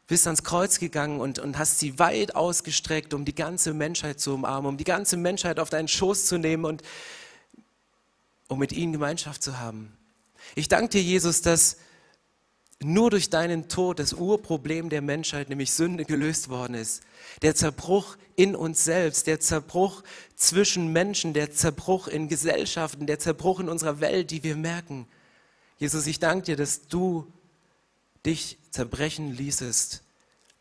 bist 0.07 0.27
ans 0.27 0.43
Kreuz 0.43 0.79
gegangen 0.79 1.19
und, 1.19 1.39
und 1.39 1.57
hast 1.57 1.79
sie 1.79 1.97
weit 1.97 2.35
ausgestreckt, 2.35 3.13
um 3.13 3.25
die 3.25 3.35
ganze 3.35 3.73
Menschheit 3.73 4.19
zu 4.19 4.33
umarmen, 4.33 4.69
um 4.69 4.77
die 4.77 4.83
ganze 4.83 5.17
Menschheit 5.17 5.59
auf 5.59 5.69
deinen 5.69 5.87
Schoß 5.87 6.25
zu 6.25 6.37
nehmen 6.37 6.65
und 6.65 6.83
um 8.47 8.59
mit 8.59 8.71
ihnen 8.71 8.93
Gemeinschaft 8.93 9.41
zu 9.41 9.59
haben. 9.59 9.97
Ich 10.53 10.67
danke 10.67 10.89
dir, 10.89 11.01
Jesus, 11.01 11.41
dass 11.41 11.77
nur 12.83 13.09
durch 13.09 13.29
deinen 13.29 13.67
Tod 13.67 13.99
das 13.99 14.13
Urproblem 14.13 14.89
der 14.89 15.01
Menschheit, 15.01 15.49
nämlich 15.49 15.71
Sünde, 15.71 16.05
gelöst 16.05 16.49
worden 16.49 16.75
ist. 16.75 17.01
Der 17.41 17.55
Zerbruch 17.55 18.17
in 18.35 18.55
uns 18.55 18.83
selbst, 18.83 19.27
der 19.27 19.39
Zerbruch 19.39 20.03
zwischen 20.35 20.91
Menschen, 20.91 21.33
der 21.33 21.51
Zerbruch 21.51 22.07
in 22.07 22.27
Gesellschaften, 22.27 23.07
der 23.07 23.17
Zerbruch 23.17 23.59
in 23.59 23.69
unserer 23.69 24.01
Welt, 24.01 24.29
die 24.29 24.43
wir 24.43 24.55
merken. 24.55 25.07
Jesus, 25.77 26.07
ich 26.07 26.19
danke 26.19 26.45
dir, 26.45 26.55
dass 26.55 26.87
du 26.87 27.31
dich 28.25 28.57
zerbrechen 28.71 29.33
ließest, 29.33 30.01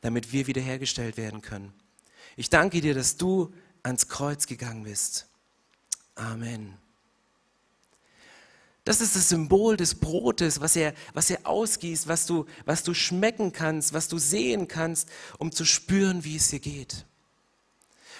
damit 0.00 0.32
wir 0.32 0.46
wiederhergestellt 0.46 1.16
werden 1.16 1.40
können. 1.40 1.72
Ich 2.36 2.50
danke 2.50 2.80
dir, 2.80 2.94
dass 2.94 3.16
du 3.16 3.52
ans 3.82 4.08
Kreuz 4.08 4.46
gegangen 4.46 4.84
bist. 4.84 5.26
Amen. 6.14 6.76
Das 8.84 9.00
ist 9.00 9.16
das 9.16 9.30
Symbol 9.30 9.78
des 9.78 9.94
Brotes, 9.94 10.60
was 10.60 10.76
er, 10.76 10.92
was 11.14 11.30
er 11.30 11.46
ausgießt, 11.46 12.06
was 12.06 12.26
du, 12.26 12.44
was 12.66 12.82
du 12.82 12.92
schmecken 12.92 13.52
kannst, 13.52 13.94
was 13.94 14.08
du 14.08 14.18
sehen 14.18 14.68
kannst, 14.68 15.08
um 15.38 15.52
zu 15.52 15.64
spüren, 15.64 16.22
wie 16.24 16.36
es 16.36 16.48
dir 16.48 16.60
geht. 16.60 17.06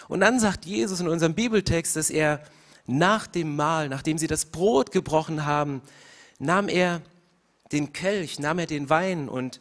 Und 0.08 0.20
dann 0.20 0.40
sagt 0.40 0.64
Jesus 0.64 1.00
in 1.00 1.08
unserem 1.08 1.34
Bibeltext, 1.34 1.96
dass 1.96 2.08
er 2.08 2.42
nach 2.86 3.26
dem 3.26 3.56
Mahl, 3.56 3.88
nachdem 3.88 4.16
sie 4.16 4.26
das 4.26 4.46
Brot 4.46 4.90
gebrochen 4.90 5.44
haben, 5.44 5.82
nahm 6.38 6.68
er 6.68 7.02
den 7.72 7.92
Kelch, 7.92 8.38
nahm 8.38 8.58
er 8.58 8.66
den 8.66 8.90
Wein 8.90 9.28
und 9.28 9.60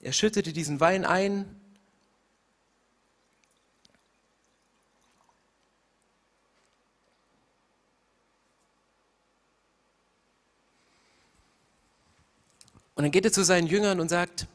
er 0.00 0.12
schüttete 0.12 0.52
diesen 0.52 0.80
Wein 0.80 1.04
ein. 1.04 1.44
Und 12.94 13.02
dann 13.02 13.10
geht 13.10 13.24
er 13.24 13.32
zu 13.32 13.44
seinen 13.44 13.66
Jüngern 13.66 13.98
und 13.98 14.08
sagt, 14.08 14.46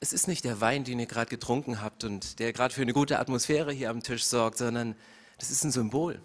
es 0.00 0.12
ist 0.12 0.28
nicht 0.28 0.44
der 0.44 0.60
Wein, 0.60 0.84
den 0.84 0.98
ihr 0.98 1.06
gerade 1.06 1.28
getrunken 1.28 1.80
habt 1.80 2.04
und 2.04 2.38
der 2.38 2.52
gerade 2.52 2.72
für 2.72 2.82
eine 2.82 2.92
gute 2.92 3.18
Atmosphäre 3.18 3.72
hier 3.72 3.90
am 3.90 4.02
Tisch 4.02 4.24
sorgt, 4.24 4.58
sondern 4.58 4.96
das 5.38 5.50
ist 5.50 5.64
ein 5.64 5.70
Symbol. 5.70 6.20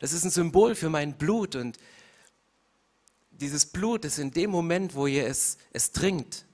Das 0.00 0.12
ist 0.12 0.24
ein 0.24 0.30
Symbol 0.30 0.74
für 0.74 0.90
mein 0.90 1.16
Blut 1.16 1.56
und 1.56 1.78
dieses 3.32 3.66
Blut 3.66 4.04
ist 4.04 4.18
in 4.18 4.30
dem 4.30 4.50
Moment, 4.50 4.94
wo 4.94 5.06
ihr 5.06 5.26
es, 5.26 5.58
es 5.72 5.92
trinkt, 5.92 6.46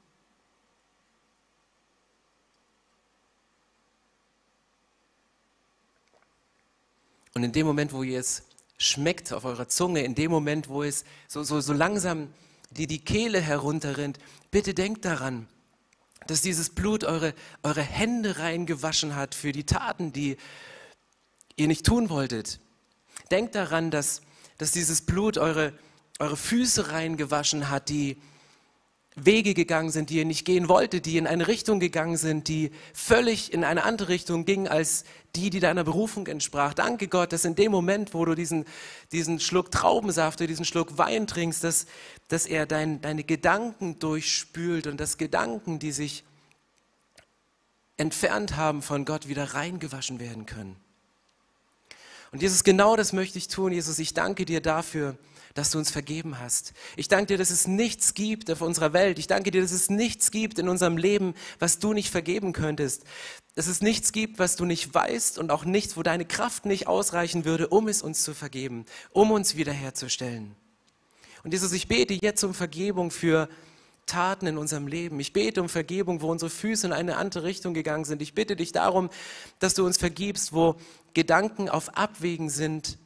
und 7.34 7.44
in 7.44 7.52
dem 7.52 7.66
Moment, 7.66 7.92
wo 7.92 8.02
ihr 8.02 8.20
es 8.20 8.42
schmeckt 8.76 9.32
auf 9.32 9.44
eurer 9.44 9.68
Zunge, 9.68 10.02
in 10.02 10.14
dem 10.14 10.30
Moment, 10.30 10.68
wo 10.68 10.82
es 10.82 11.04
so, 11.28 11.42
so, 11.42 11.60
so 11.60 11.72
langsam 11.72 12.32
die, 12.70 12.86
die 12.86 13.02
Kehle 13.02 13.40
herunterrinnt, 13.40 14.18
bitte 14.50 14.74
denkt 14.74 15.04
daran, 15.04 15.48
dass 16.26 16.42
dieses 16.42 16.70
Blut 16.70 17.04
eure, 17.04 17.34
eure 17.62 17.82
Hände 17.82 18.38
reingewaschen 18.38 19.16
hat 19.16 19.34
für 19.34 19.52
die 19.52 19.64
Taten, 19.64 20.12
die 20.12 20.36
ihr 21.56 21.66
nicht 21.66 21.86
tun 21.86 22.10
wolltet. 22.10 22.60
Denkt 23.30 23.54
daran, 23.54 23.90
dass, 23.90 24.22
dass 24.58 24.72
dieses 24.72 25.02
Blut 25.02 25.38
eure, 25.38 25.72
eure 26.18 26.36
Füße 26.36 26.92
reingewaschen 26.92 27.70
hat, 27.70 27.88
die 27.88 28.20
Wege 29.16 29.54
gegangen 29.54 29.90
sind, 29.90 30.10
die 30.10 30.16
ihr 30.16 30.24
nicht 30.24 30.44
gehen 30.44 30.68
wolltet, 30.68 31.04
die 31.04 31.16
in 31.16 31.26
eine 31.26 31.48
Richtung 31.48 31.80
gegangen 31.80 32.16
sind, 32.16 32.48
die 32.48 32.70
völlig 32.94 33.52
in 33.52 33.64
eine 33.64 33.82
andere 33.82 34.08
Richtung 34.08 34.44
gingen 34.44 34.68
als 34.68 35.04
die, 35.34 35.50
die 35.50 35.60
deiner 35.60 35.84
Berufung 35.84 36.26
entsprach. 36.26 36.74
Danke 36.74 37.08
Gott, 37.08 37.32
dass 37.32 37.44
in 37.44 37.56
dem 37.56 37.72
Moment, 37.72 38.14
wo 38.14 38.24
du 38.24 38.34
diesen, 38.34 38.66
diesen 39.10 39.40
Schluck 39.40 39.70
Traubensaft 39.70 40.40
oder 40.40 40.46
diesen 40.46 40.64
Schluck 40.64 40.96
Wein 40.96 41.26
trinkst, 41.26 41.64
dass, 41.64 41.86
dass 42.28 42.46
er 42.46 42.66
dein, 42.66 43.00
deine 43.00 43.24
Gedanken 43.24 43.98
durchspült 43.98 44.86
und 44.86 45.00
dass 45.00 45.18
Gedanken, 45.18 45.78
die 45.80 45.92
sich 45.92 46.24
entfernt 47.96 48.56
haben 48.56 48.80
von 48.80 49.04
Gott, 49.04 49.28
wieder 49.28 49.54
reingewaschen 49.54 50.20
werden 50.20 50.46
können. 50.46 50.76
Und 52.32 52.42
Jesus, 52.42 52.64
genau 52.64 52.96
das 52.96 53.12
möchte 53.12 53.38
ich 53.38 53.48
tun. 53.48 53.72
Jesus, 53.72 53.98
ich 53.98 54.14
danke 54.14 54.44
dir 54.44 54.60
dafür, 54.60 55.16
dass 55.54 55.70
du 55.70 55.78
uns 55.78 55.90
vergeben 55.90 56.38
hast. 56.38 56.72
Ich 56.96 57.08
danke 57.08 57.26
dir, 57.26 57.38
dass 57.38 57.50
es 57.50 57.66
nichts 57.66 58.14
gibt 58.14 58.50
auf 58.50 58.60
unserer 58.60 58.92
Welt. 58.92 59.18
Ich 59.18 59.26
danke 59.26 59.50
dir, 59.50 59.62
dass 59.62 59.72
es 59.72 59.90
nichts 59.90 60.30
gibt 60.30 60.58
in 60.58 60.68
unserem 60.68 60.96
Leben, 60.96 61.34
was 61.58 61.80
du 61.80 61.92
nicht 61.92 62.10
vergeben 62.10 62.52
könntest. 62.52 63.02
Dass 63.56 63.66
es 63.66 63.80
nichts 63.80 64.12
gibt, 64.12 64.38
was 64.38 64.54
du 64.54 64.64
nicht 64.64 64.94
weißt 64.94 65.38
und 65.38 65.50
auch 65.50 65.64
nichts, 65.64 65.96
wo 65.96 66.04
deine 66.04 66.24
Kraft 66.24 66.66
nicht 66.66 66.86
ausreichen 66.86 67.44
würde, 67.44 67.68
um 67.68 67.88
es 67.88 68.00
uns 68.00 68.22
zu 68.22 68.32
vergeben, 68.32 68.84
um 69.10 69.32
uns 69.32 69.56
wiederherzustellen. 69.56 70.54
Und 71.42 71.52
Jesus, 71.52 71.72
ich 71.72 71.88
bete 71.88 72.14
jetzt 72.14 72.44
um 72.44 72.54
Vergebung 72.54 73.10
für 73.10 73.48
Taten 74.10 74.46
in 74.46 74.58
unserem 74.58 74.86
Leben. 74.86 75.20
Ich 75.20 75.32
bete 75.32 75.62
um 75.62 75.68
Vergebung, 75.68 76.20
wo 76.20 76.30
unsere 76.30 76.50
Füße 76.50 76.86
in 76.86 76.92
eine 76.92 77.16
andere 77.16 77.44
Richtung 77.44 77.74
gegangen 77.74 78.04
sind. 78.04 78.20
Ich 78.20 78.34
bitte 78.34 78.56
dich 78.56 78.72
darum, 78.72 79.08
dass 79.60 79.74
du 79.74 79.86
uns 79.86 79.98
vergibst, 79.98 80.52
wo 80.52 80.76
Gedanken 81.14 81.68
auf 81.68 81.96
Abwägen 81.96 82.50
sind. 82.50 82.98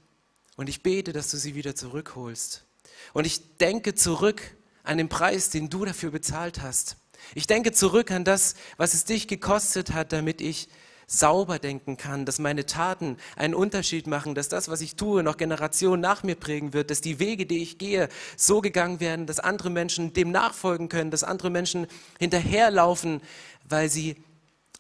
Und 0.57 0.69
ich 0.69 0.83
bete, 0.83 1.13
dass 1.13 1.31
du 1.31 1.37
sie 1.37 1.55
wieder 1.55 1.75
zurückholst. 1.75 2.65
Und 3.13 3.27
ich 3.27 3.57
denke 3.59 3.95
zurück 3.95 4.41
an 4.83 4.99
den 4.99 5.09
Preis, 5.09 5.51
den 5.51 5.69
du 5.69 5.85
dafür 5.85 6.11
bezahlt 6.11 6.63
hast. 6.63 6.97
Ich 7.35 7.47
denke 7.47 7.73
zurück 7.73 8.11
an 8.11 8.25
das, 8.25 8.55
was 8.77 8.95
es 8.95 9.05
dich 9.05 9.29
gekostet 9.29 9.93
hat, 9.93 10.13
damit 10.13 10.41
ich 10.41 10.69
sauber 11.19 11.59
denken 11.59 11.97
kann, 11.97 12.25
dass 12.25 12.39
meine 12.39 12.67
Taten 12.67 13.17
einen 13.37 13.55
Unterschied 13.55 14.07
machen, 14.07 14.35
dass 14.35 14.49
das, 14.49 14.69
was 14.69 14.81
ich 14.81 14.97
tue, 14.97 15.23
noch 15.23 15.37
Generationen 15.37 16.01
nach 16.01 16.23
mir 16.23 16.35
prägen 16.35 16.73
wird, 16.73 16.91
dass 16.91 17.01
die 17.01 17.19
Wege, 17.19 17.47
die 17.47 17.63
ich 17.63 17.79
gehe, 17.79 18.09
so 18.37 18.61
gegangen 18.61 19.01
werden, 19.01 19.27
dass 19.27 19.41
andere 19.41 19.71
Menschen 19.71 20.13
dem 20.13 20.31
nachfolgen 20.31 20.89
können, 20.89 21.11
dass 21.11 21.25
andere 21.25 21.51
Menschen 21.51 21.87
hinterherlaufen, 22.19 23.21
weil 23.69 23.89
sie 23.89 24.17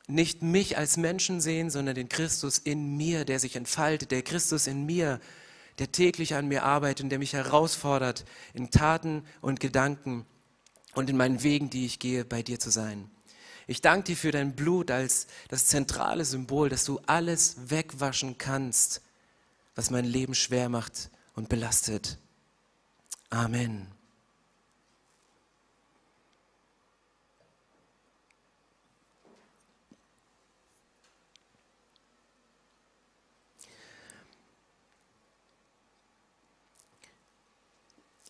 nicht 0.06 0.42
mich 0.42 0.76
als 0.76 0.96
Menschen 0.96 1.40
sehen, 1.40 1.70
sondern 1.70 1.94
den 1.94 2.08
Christus 2.08 2.58
in 2.58 2.96
mir, 2.96 3.24
der 3.24 3.38
sich 3.38 3.56
entfaltet, 3.56 4.10
der 4.10 4.22
Christus 4.22 4.66
in 4.66 4.84
mir, 4.84 5.20
der 5.78 5.90
täglich 5.92 6.34
an 6.34 6.46
mir 6.46 6.64
arbeitet 6.64 7.04
und 7.04 7.10
der 7.10 7.18
mich 7.18 7.32
herausfordert, 7.32 8.24
in 8.52 8.70
Taten 8.70 9.24
und 9.40 9.60
Gedanken 9.60 10.26
und 10.94 11.10
in 11.10 11.16
meinen 11.16 11.42
Wegen, 11.42 11.70
die 11.70 11.86
ich 11.86 11.98
gehe, 11.98 12.24
bei 12.24 12.42
dir 12.42 12.58
zu 12.58 12.70
sein. 12.70 13.10
Ich 13.66 13.80
danke 13.80 14.04
dir 14.04 14.16
für 14.16 14.30
dein 14.30 14.54
Blut 14.54 14.90
als 14.90 15.26
das 15.48 15.66
zentrale 15.66 16.24
Symbol, 16.24 16.68
dass 16.68 16.84
du 16.84 17.00
alles 17.06 17.56
wegwaschen 17.70 18.36
kannst, 18.36 19.00
was 19.74 19.90
mein 19.90 20.04
Leben 20.04 20.34
schwer 20.34 20.68
macht 20.68 21.10
und 21.34 21.48
belastet. 21.48 22.18
Amen. 23.30 23.88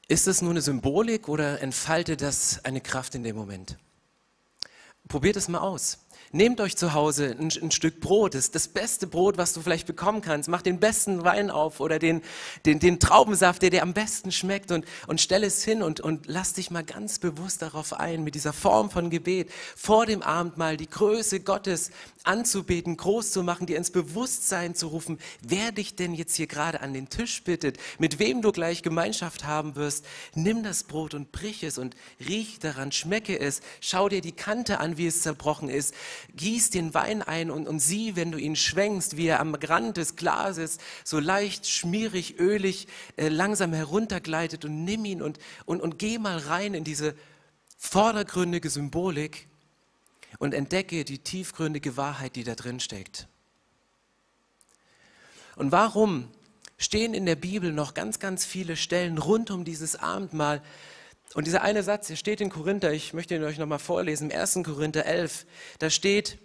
Ist 0.06 0.28
es 0.28 0.42
nur 0.42 0.50
eine 0.50 0.60
Symbolik 0.60 1.28
oder 1.28 1.60
entfaltet 1.60 2.20
das 2.20 2.64
eine 2.64 2.80
Kraft 2.80 3.14
in 3.14 3.24
dem 3.24 3.36
Moment? 3.36 3.78
Probiert 5.08 5.36
es 5.36 5.48
mal 5.48 5.58
aus. 5.58 6.03
Nehmt 6.34 6.60
euch 6.60 6.76
zu 6.76 6.94
Hause 6.94 7.36
ein, 7.38 7.52
ein, 7.62 7.70
Stück 7.70 8.00
Brot, 8.00 8.34
das 8.34 8.50
das 8.50 8.66
beste 8.66 9.06
Brot, 9.06 9.38
was 9.38 9.52
du 9.52 9.60
vielleicht 9.60 9.86
bekommen 9.86 10.20
kannst. 10.20 10.48
Mach 10.48 10.62
den 10.62 10.80
besten 10.80 11.22
Wein 11.22 11.48
auf 11.48 11.78
oder 11.78 12.00
den, 12.00 12.22
den, 12.66 12.80
den 12.80 12.98
Traubensaft, 12.98 13.62
der 13.62 13.70
dir 13.70 13.82
am 13.82 13.94
besten 13.94 14.32
schmeckt 14.32 14.72
und, 14.72 14.84
und 15.06 15.20
stell 15.20 15.44
es 15.44 15.62
hin 15.62 15.80
und, 15.80 16.00
und 16.00 16.26
lass 16.26 16.54
dich 16.54 16.72
mal 16.72 16.82
ganz 16.82 17.20
bewusst 17.20 17.62
darauf 17.62 17.92
ein, 17.92 18.24
mit 18.24 18.34
dieser 18.34 18.52
Form 18.52 18.90
von 18.90 19.10
Gebet 19.10 19.48
vor 19.76 20.06
dem 20.06 20.22
Abendmahl 20.22 20.76
die 20.76 20.90
Größe 20.90 21.38
Gottes 21.38 21.92
anzubeten, 22.24 22.96
groß 22.96 23.30
zu 23.30 23.44
machen, 23.44 23.66
dir 23.66 23.76
ins 23.76 23.92
Bewusstsein 23.92 24.74
zu 24.74 24.88
rufen, 24.88 25.20
wer 25.40 25.70
dich 25.70 25.94
denn 25.94 26.14
jetzt 26.14 26.34
hier 26.34 26.48
gerade 26.48 26.80
an 26.80 26.94
den 26.94 27.10
Tisch 27.10 27.44
bittet, 27.44 27.78
mit 28.00 28.18
wem 28.18 28.42
du 28.42 28.50
gleich 28.50 28.82
Gemeinschaft 28.82 29.44
haben 29.44 29.76
wirst. 29.76 30.04
Nimm 30.34 30.64
das 30.64 30.82
Brot 30.82 31.14
und 31.14 31.30
brich 31.30 31.62
es 31.62 31.78
und 31.78 31.94
riech 32.26 32.58
daran, 32.58 32.90
schmecke 32.90 33.38
es, 33.38 33.60
schau 33.80 34.08
dir 34.08 34.20
die 34.20 34.32
Kante 34.32 34.80
an, 34.80 34.98
wie 34.98 35.06
es 35.06 35.22
zerbrochen 35.22 35.68
ist 35.68 35.94
gieß 36.36 36.70
den 36.70 36.94
Wein 36.94 37.22
ein 37.22 37.50
und, 37.50 37.66
und 37.66 37.80
sieh, 37.80 38.16
wenn 38.16 38.32
du 38.32 38.38
ihn 38.38 38.56
schwenkst, 38.56 39.16
wie 39.16 39.26
er 39.26 39.40
am 39.40 39.54
Rand 39.54 39.96
des 39.96 40.16
Glases 40.16 40.78
so 41.04 41.18
leicht, 41.18 41.68
schmierig, 41.68 42.38
ölig 42.38 42.88
äh, 43.16 43.28
langsam 43.28 43.72
heruntergleitet 43.72 44.64
und 44.64 44.84
nimm 44.84 45.04
ihn 45.04 45.22
und, 45.22 45.38
und, 45.64 45.80
und 45.80 45.98
geh 45.98 46.18
mal 46.18 46.38
rein 46.38 46.74
in 46.74 46.84
diese 46.84 47.14
vordergründige 47.78 48.70
Symbolik 48.70 49.48
und 50.38 50.54
entdecke 50.54 51.04
die 51.04 51.18
tiefgründige 51.18 51.96
Wahrheit, 51.96 52.36
die 52.36 52.44
da 52.44 52.54
drin 52.54 52.80
steckt. 52.80 53.28
Und 55.56 55.70
warum 55.72 56.28
stehen 56.78 57.14
in 57.14 57.26
der 57.26 57.36
Bibel 57.36 57.72
noch 57.72 57.94
ganz, 57.94 58.18
ganz 58.18 58.44
viele 58.44 58.76
Stellen 58.76 59.18
rund 59.18 59.50
um 59.50 59.64
dieses 59.64 59.96
Abendmahl, 59.96 60.62
und 61.34 61.46
dieser 61.46 61.62
eine 61.62 61.82
Satz, 61.82 62.06
der 62.06 62.16
steht 62.16 62.40
in 62.40 62.48
Korinther, 62.48 62.92
ich 62.92 63.12
möchte 63.12 63.34
ihn 63.34 63.44
euch 63.44 63.58
nochmal 63.58 63.80
vorlesen, 63.80 64.30
im 64.30 64.40
1. 64.40 64.60
Korinther 64.64 65.04
11, 65.04 65.46
da 65.80 65.90
steht, 65.90 66.38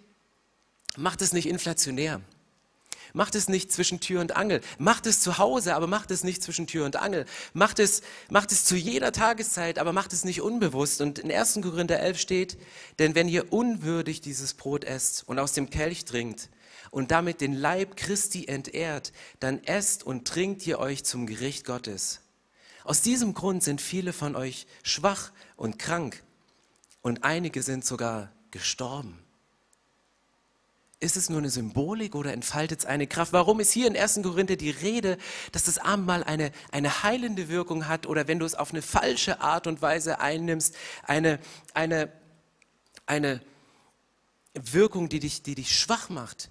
macht 0.96 1.22
es 1.22 1.32
nicht 1.32 1.46
inflationär. 1.46 2.20
Macht 3.12 3.34
es 3.34 3.48
nicht 3.48 3.72
zwischen 3.72 4.00
Tür 4.00 4.20
und 4.20 4.36
Angel. 4.36 4.60
Macht 4.78 5.06
es 5.06 5.20
zu 5.20 5.38
Hause, 5.38 5.74
aber 5.74 5.86
macht 5.86 6.10
es 6.10 6.22
nicht 6.22 6.42
zwischen 6.42 6.66
Tür 6.66 6.84
und 6.84 6.96
Angel. 6.96 7.26
Macht 7.52 7.78
es, 7.78 8.02
macht 8.28 8.52
es 8.52 8.64
zu 8.64 8.76
jeder 8.76 9.12
Tageszeit, 9.12 9.78
aber 9.78 9.92
macht 9.92 10.12
es 10.12 10.24
nicht 10.24 10.40
unbewusst. 10.42 11.00
Und 11.00 11.18
in 11.18 11.32
1. 11.32 11.60
Korinther 11.62 11.98
11 11.98 12.18
steht, 12.18 12.58
denn 12.98 13.14
wenn 13.14 13.28
ihr 13.28 13.52
unwürdig 13.52 14.20
dieses 14.20 14.54
Brot 14.54 14.84
esst 14.84 15.26
und 15.26 15.38
aus 15.38 15.52
dem 15.52 15.70
Kelch 15.70 16.04
trinkt 16.04 16.50
und 16.90 17.10
damit 17.10 17.40
den 17.40 17.54
Leib 17.54 17.96
Christi 17.96 18.46
entehrt, 18.46 19.12
dann 19.40 19.62
esst 19.64 20.04
und 20.04 20.26
trinkt 20.26 20.66
ihr 20.66 20.78
euch 20.78 21.04
zum 21.04 21.26
Gericht 21.26 21.64
Gottes. 21.64 22.20
Aus 22.84 23.02
diesem 23.02 23.34
Grund 23.34 23.62
sind 23.62 23.80
viele 23.80 24.12
von 24.12 24.36
euch 24.36 24.66
schwach 24.82 25.32
und 25.56 25.78
krank 25.78 26.22
und 27.02 27.24
einige 27.24 27.62
sind 27.62 27.84
sogar 27.84 28.32
gestorben. 28.50 29.18
Ist 31.02 31.16
es 31.16 31.30
nur 31.30 31.38
eine 31.38 31.48
Symbolik 31.48 32.14
oder 32.14 32.34
entfaltet 32.34 32.80
es 32.80 32.86
eine 32.86 33.06
Kraft? 33.06 33.32
Warum 33.32 33.58
ist 33.60 33.72
hier 33.72 33.86
in 33.86 33.96
1. 33.96 34.20
Korinther 34.22 34.56
die 34.56 34.70
Rede, 34.70 35.16
dass 35.50 35.64
das 35.64 35.78
Abendmahl 35.78 36.22
eine, 36.22 36.52
eine 36.72 37.02
heilende 37.02 37.48
Wirkung 37.48 37.88
hat 37.88 38.06
oder 38.06 38.28
wenn 38.28 38.38
du 38.38 38.44
es 38.44 38.54
auf 38.54 38.72
eine 38.72 38.82
falsche 38.82 39.40
Art 39.40 39.66
und 39.66 39.80
Weise 39.80 40.20
einnimmst, 40.20 40.76
eine, 41.02 41.38
eine, 41.72 42.12
eine 43.06 43.40
Wirkung, 44.52 45.08
die 45.08 45.20
dich, 45.20 45.42
die 45.42 45.54
dich 45.54 45.74
schwach 45.74 46.10
macht? 46.10 46.50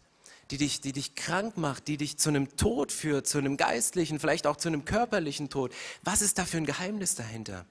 Die 0.52 0.58
dich, 0.58 0.82
die 0.82 0.94
dich 0.94 1.16
krank 1.16 1.58
macht, 1.58 1.88
die 1.88 1.98
dich 1.98 2.18
zu 2.18 2.30
einem 2.30 2.56
Tod 2.58 2.92
führt, 2.92 3.28
zu 3.28 3.38
einem 3.38 3.58
geistlichen, 3.58 4.20
vielleicht 4.20 4.48
auch 4.48 4.58
zu 4.58 4.68
einem 4.68 4.86
körperlichen 4.86 5.50
Tod. 5.50 5.72
Was 6.04 6.22
ist 6.22 6.38
da 6.38 6.46
für 6.46 6.58
ein 6.58 6.66
Geheimnis 6.66 7.16
dahinter? 7.16 7.66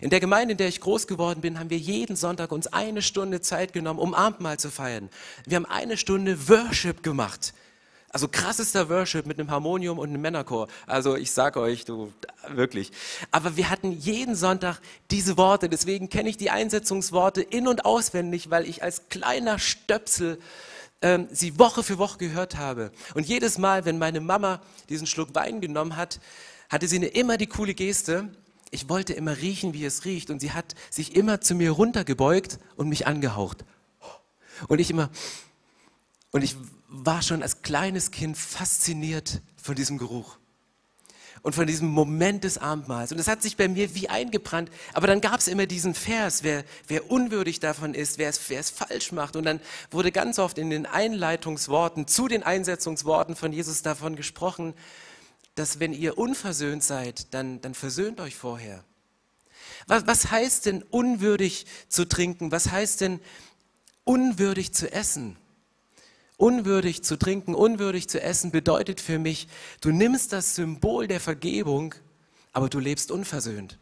In 0.00 0.10
der 0.10 0.20
Gemeinde, 0.20 0.52
in 0.52 0.58
der 0.58 0.68
ich 0.68 0.80
groß 0.80 1.06
geworden 1.06 1.40
bin, 1.40 1.58
haben 1.58 1.70
wir 1.70 1.78
jeden 1.78 2.14
Sonntag 2.16 2.52
uns 2.52 2.68
eine 2.68 3.02
Stunde 3.02 3.40
Zeit 3.40 3.72
genommen, 3.72 3.98
um 3.98 4.14
Abendmahl 4.14 4.58
zu 4.58 4.70
feiern. 4.70 5.10
Wir 5.44 5.56
haben 5.56 5.66
eine 5.66 5.96
Stunde 5.96 6.48
Worship 6.48 7.02
gemacht. 7.02 7.52
Also 8.10 8.26
krassester 8.26 8.88
Worship 8.88 9.26
mit 9.26 9.38
einem 9.38 9.50
Harmonium 9.50 9.98
und 9.98 10.08
einem 10.08 10.22
Männerchor. 10.22 10.68
Also 10.86 11.16
ich 11.16 11.30
sage 11.32 11.60
euch, 11.60 11.84
du 11.84 12.12
wirklich. 12.48 12.90
Aber 13.32 13.56
wir 13.56 13.68
hatten 13.68 13.92
jeden 13.92 14.34
Sonntag 14.34 14.80
diese 15.10 15.36
Worte. 15.36 15.68
Deswegen 15.68 16.08
kenne 16.08 16.30
ich 16.30 16.38
die 16.38 16.48
Einsetzungsworte 16.48 17.42
in 17.42 17.68
und 17.68 17.84
auswendig, 17.84 18.48
weil 18.48 18.66
ich 18.66 18.82
als 18.82 19.10
kleiner 19.10 19.58
Stöpsel 19.58 20.38
ähm, 21.02 21.28
sie 21.30 21.58
Woche 21.58 21.82
für 21.82 21.98
Woche 21.98 22.18
gehört 22.18 22.56
habe. 22.56 22.92
Und 23.14 23.26
jedes 23.26 23.58
Mal, 23.58 23.84
wenn 23.84 23.98
meine 23.98 24.20
Mama 24.20 24.60
diesen 24.88 25.06
Schluck 25.06 25.34
Wein 25.34 25.60
genommen 25.60 25.96
hat, 25.96 26.20
hatte 26.68 26.88
sie 26.88 26.96
eine, 26.96 27.06
immer 27.06 27.36
die 27.36 27.46
coole 27.46 27.74
Geste. 27.74 28.28
Ich 28.70 28.88
wollte 28.88 29.12
immer 29.12 29.36
riechen, 29.36 29.74
wie 29.74 29.84
es 29.84 30.04
riecht. 30.04 30.30
Und 30.30 30.40
sie 30.40 30.52
hat 30.52 30.74
sich 30.90 31.16
immer 31.16 31.40
zu 31.40 31.54
mir 31.54 31.70
runtergebeugt 31.70 32.58
und 32.76 32.88
mich 32.88 33.06
angehaucht. 33.06 33.64
Und 34.66 34.80
ich 34.80 34.90
immer, 34.90 35.10
und 36.32 36.42
ich 36.42 36.56
war 36.88 37.22
schon 37.22 37.42
als 37.42 37.62
kleines 37.62 38.10
Kind 38.10 38.36
fasziniert 38.36 39.40
von 39.56 39.74
diesem 39.74 39.98
Geruch 39.98 40.38
und 41.42 41.54
von 41.54 41.66
diesem 41.66 41.88
Moment 41.88 42.44
des 42.44 42.58
Abendmahls. 42.58 43.12
Und 43.12 43.18
es 43.18 43.28
hat 43.28 43.42
sich 43.42 43.56
bei 43.56 43.68
mir 43.68 43.94
wie 43.94 44.08
eingebrannt. 44.08 44.70
Aber 44.92 45.06
dann 45.06 45.20
gab 45.20 45.40
es 45.40 45.48
immer 45.48 45.66
diesen 45.66 45.94
Vers, 45.94 46.42
wer, 46.42 46.64
wer 46.86 47.10
unwürdig 47.10 47.60
davon 47.60 47.94
ist, 47.94 48.18
wer 48.18 48.28
es, 48.28 48.70
falsch 48.70 49.12
macht. 49.12 49.36
Und 49.36 49.44
dann 49.44 49.60
wurde 49.90 50.12
ganz 50.12 50.38
oft 50.38 50.58
in 50.58 50.70
den 50.70 50.86
Einleitungsworten 50.86 52.06
zu 52.06 52.28
den 52.28 52.42
Einsetzungsworten 52.42 53.36
von 53.36 53.52
Jesus 53.52 53.82
davon 53.82 54.16
gesprochen, 54.16 54.74
dass 55.54 55.80
wenn 55.80 55.92
ihr 55.92 56.18
unversöhnt 56.18 56.84
seid, 56.84 57.32
dann, 57.34 57.60
dann 57.60 57.74
versöhnt 57.74 58.20
euch 58.20 58.36
vorher. 58.36 58.84
Was, 59.86 60.06
was 60.06 60.30
heißt 60.30 60.66
denn 60.66 60.82
unwürdig 60.82 61.66
zu 61.88 62.06
trinken? 62.06 62.52
Was 62.52 62.70
heißt 62.70 63.00
denn 63.00 63.20
unwürdig 64.04 64.72
zu 64.72 64.92
essen? 64.92 65.36
Unwürdig 66.38 67.02
zu 67.02 67.18
trinken, 67.18 67.56
unwürdig 67.56 68.08
zu 68.08 68.22
essen 68.22 68.52
bedeutet 68.52 69.00
für 69.00 69.18
mich, 69.18 69.48
du 69.80 69.90
nimmst 69.90 70.32
das 70.32 70.54
Symbol 70.54 71.08
der 71.08 71.18
Vergebung, 71.18 71.96
aber 72.52 72.68
du 72.68 72.78
lebst 72.78 73.10
unversöhnt. 73.10 73.76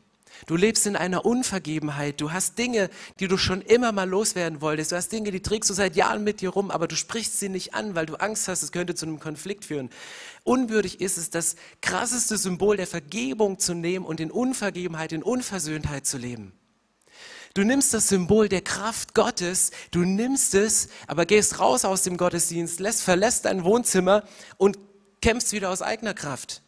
Du 0.46 0.56
lebst 0.56 0.86
in 0.86 0.96
einer 0.96 1.26
Unvergebenheit. 1.26 2.20
Du 2.20 2.32
hast 2.32 2.58
Dinge, 2.58 2.88
die 3.20 3.28
du 3.28 3.36
schon 3.36 3.60
immer 3.60 3.92
mal 3.92 4.08
loswerden 4.08 4.62
wolltest. 4.62 4.92
Du 4.92 4.96
hast 4.96 5.12
Dinge, 5.12 5.30
die 5.30 5.40
trägst 5.40 5.68
du 5.68 5.74
seit 5.74 5.96
Jahren 5.96 6.24
mit 6.24 6.40
dir 6.40 6.48
rum, 6.48 6.70
aber 6.70 6.88
du 6.88 6.96
sprichst 6.96 7.38
sie 7.38 7.50
nicht 7.50 7.74
an, 7.74 7.94
weil 7.94 8.06
du 8.06 8.16
Angst 8.16 8.48
hast, 8.48 8.62
es 8.62 8.72
könnte 8.72 8.94
zu 8.94 9.04
einem 9.04 9.20
Konflikt 9.20 9.66
führen. 9.66 9.90
Unwürdig 10.42 11.00
ist 11.02 11.18
es, 11.18 11.28
das 11.28 11.56
krasseste 11.82 12.38
Symbol 12.38 12.78
der 12.78 12.86
Vergebung 12.86 13.58
zu 13.58 13.74
nehmen 13.74 14.06
und 14.06 14.18
in 14.18 14.30
Unvergebenheit, 14.30 15.12
in 15.12 15.22
Unversöhntheit 15.22 16.06
zu 16.06 16.16
leben. 16.16 16.52
Du 17.56 17.64
nimmst 17.64 17.94
das 17.94 18.08
Symbol 18.08 18.50
der 18.50 18.60
Kraft 18.60 19.14
Gottes, 19.14 19.70
du 19.90 20.00
nimmst 20.00 20.54
es, 20.54 20.88
aber 21.06 21.24
gehst 21.24 21.58
raus 21.58 21.86
aus 21.86 22.02
dem 22.02 22.18
Gottesdienst, 22.18 22.80
lässt, 22.80 23.02
verlässt 23.02 23.46
dein 23.46 23.64
Wohnzimmer 23.64 24.24
und 24.58 24.78
kämpfst 25.22 25.54
wieder 25.54 25.70
aus 25.70 25.80
eigener 25.80 26.12
Kraft. 26.12 26.60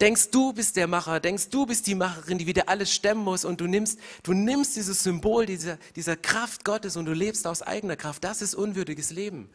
Denkst 0.00 0.30
du 0.30 0.52
bist 0.52 0.76
der 0.76 0.86
Macher, 0.86 1.18
denkst 1.18 1.48
du 1.48 1.66
bist 1.66 1.88
die 1.88 1.96
Macherin, 1.96 2.38
die 2.38 2.46
wieder 2.46 2.68
alles 2.68 2.92
stemmen 2.92 3.24
muss 3.24 3.44
und 3.44 3.60
du 3.60 3.66
nimmst, 3.66 3.98
du 4.22 4.32
nimmst 4.32 4.76
dieses 4.76 5.02
Symbol 5.02 5.44
dieser, 5.44 5.76
dieser 5.96 6.14
Kraft 6.14 6.64
Gottes 6.64 6.96
und 6.96 7.06
du 7.06 7.12
lebst 7.12 7.44
aus 7.44 7.60
eigener 7.60 7.96
Kraft. 7.96 8.22
Das 8.22 8.42
ist 8.42 8.54
unwürdiges 8.54 9.10
Leben. 9.10 9.50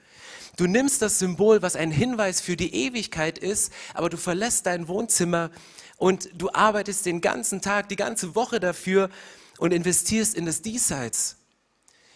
Du 0.58 0.67
nimmst 0.67 1.01
das 1.01 1.19
Symbol, 1.19 1.62
was 1.62 1.77
ein 1.77 1.91
Hinweis 1.91 2.41
für 2.41 2.58
die 2.58 2.75
Ewigkeit 2.75 3.38
ist, 3.38 3.71
aber 3.93 4.10
du 4.10 4.17
verlässt 4.17 4.65
dein 4.65 4.89
Wohnzimmer 4.89 5.49
und 5.95 6.29
du 6.34 6.49
arbeitest 6.51 7.05
den 7.05 7.21
ganzen 7.21 7.62
Tag, 7.62 7.88
die 7.88 7.95
ganze 7.95 8.36
Woche 8.36 8.60
dafür, 8.60 9.10
und 9.59 9.73
investierst 9.73 10.35
in 10.35 10.45
das 10.45 10.61
Diesseits, 10.61 11.35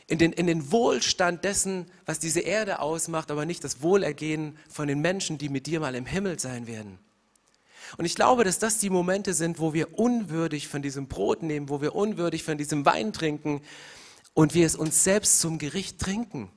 in 0.07 0.17
den, 0.17 0.33
in 0.33 0.47
den 0.47 0.71
Wohlstand 0.71 1.43
dessen, 1.43 1.85
was 2.05 2.19
diese 2.19 2.39
Erde 2.39 2.79
ausmacht, 2.79 3.31
aber 3.31 3.45
nicht 3.45 3.63
das 3.63 3.81
Wohlergehen 3.81 4.57
von 4.69 4.87
den 4.87 5.01
Menschen, 5.01 5.37
die 5.37 5.49
mit 5.49 5.67
dir 5.67 5.79
mal 5.79 5.95
im 5.95 6.05
Himmel 6.05 6.39
sein 6.39 6.67
werden. 6.67 6.97
Und 7.97 8.05
ich 8.05 8.15
glaube, 8.15 8.43
dass 8.43 8.59
das 8.59 8.79
die 8.79 8.89
Momente 8.89 9.33
sind, 9.33 9.59
wo 9.59 9.73
wir 9.73 9.99
unwürdig 9.99 10.67
von 10.67 10.81
diesem 10.81 11.07
Brot 11.07 11.43
nehmen, 11.43 11.69
wo 11.69 11.81
wir 11.81 11.95
unwürdig 11.95 12.43
von 12.43 12.57
diesem 12.57 12.85
Wein 12.85 13.13
trinken 13.13 13.61
und 14.33 14.53
wir 14.55 14.65
es 14.65 14.75
uns 14.75 15.03
selbst 15.03 15.39
zum 15.39 15.59
Gericht 15.59 15.99
trinken. 15.99 16.49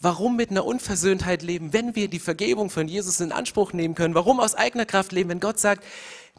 Warum 0.00 0.36
mit 0.36 0.50
einer 0.50 0.64
Unversöhntheit 0.64 1.42
leben, 1.42 1.72
wenn 1.72 1.94
wir 1.94 2.08
die 2.08 2.18
Vergebung 2.18 2.70
von 2.70 2.88
Jesus 2.88 3.20
in 3.20 3.32
Anspruch 3.32 3.72
nehmen 3.72 3.94
können? 3.94 4.14
Warum 4.14 4.40
aus 4.40 4.54
eigener 4.54 4.86
Kraft 4.86 5.12
leben, 5.12 5.30
wenn 5.30 5.40
Gott 5.40 5.58
sagt, 5.58 5.84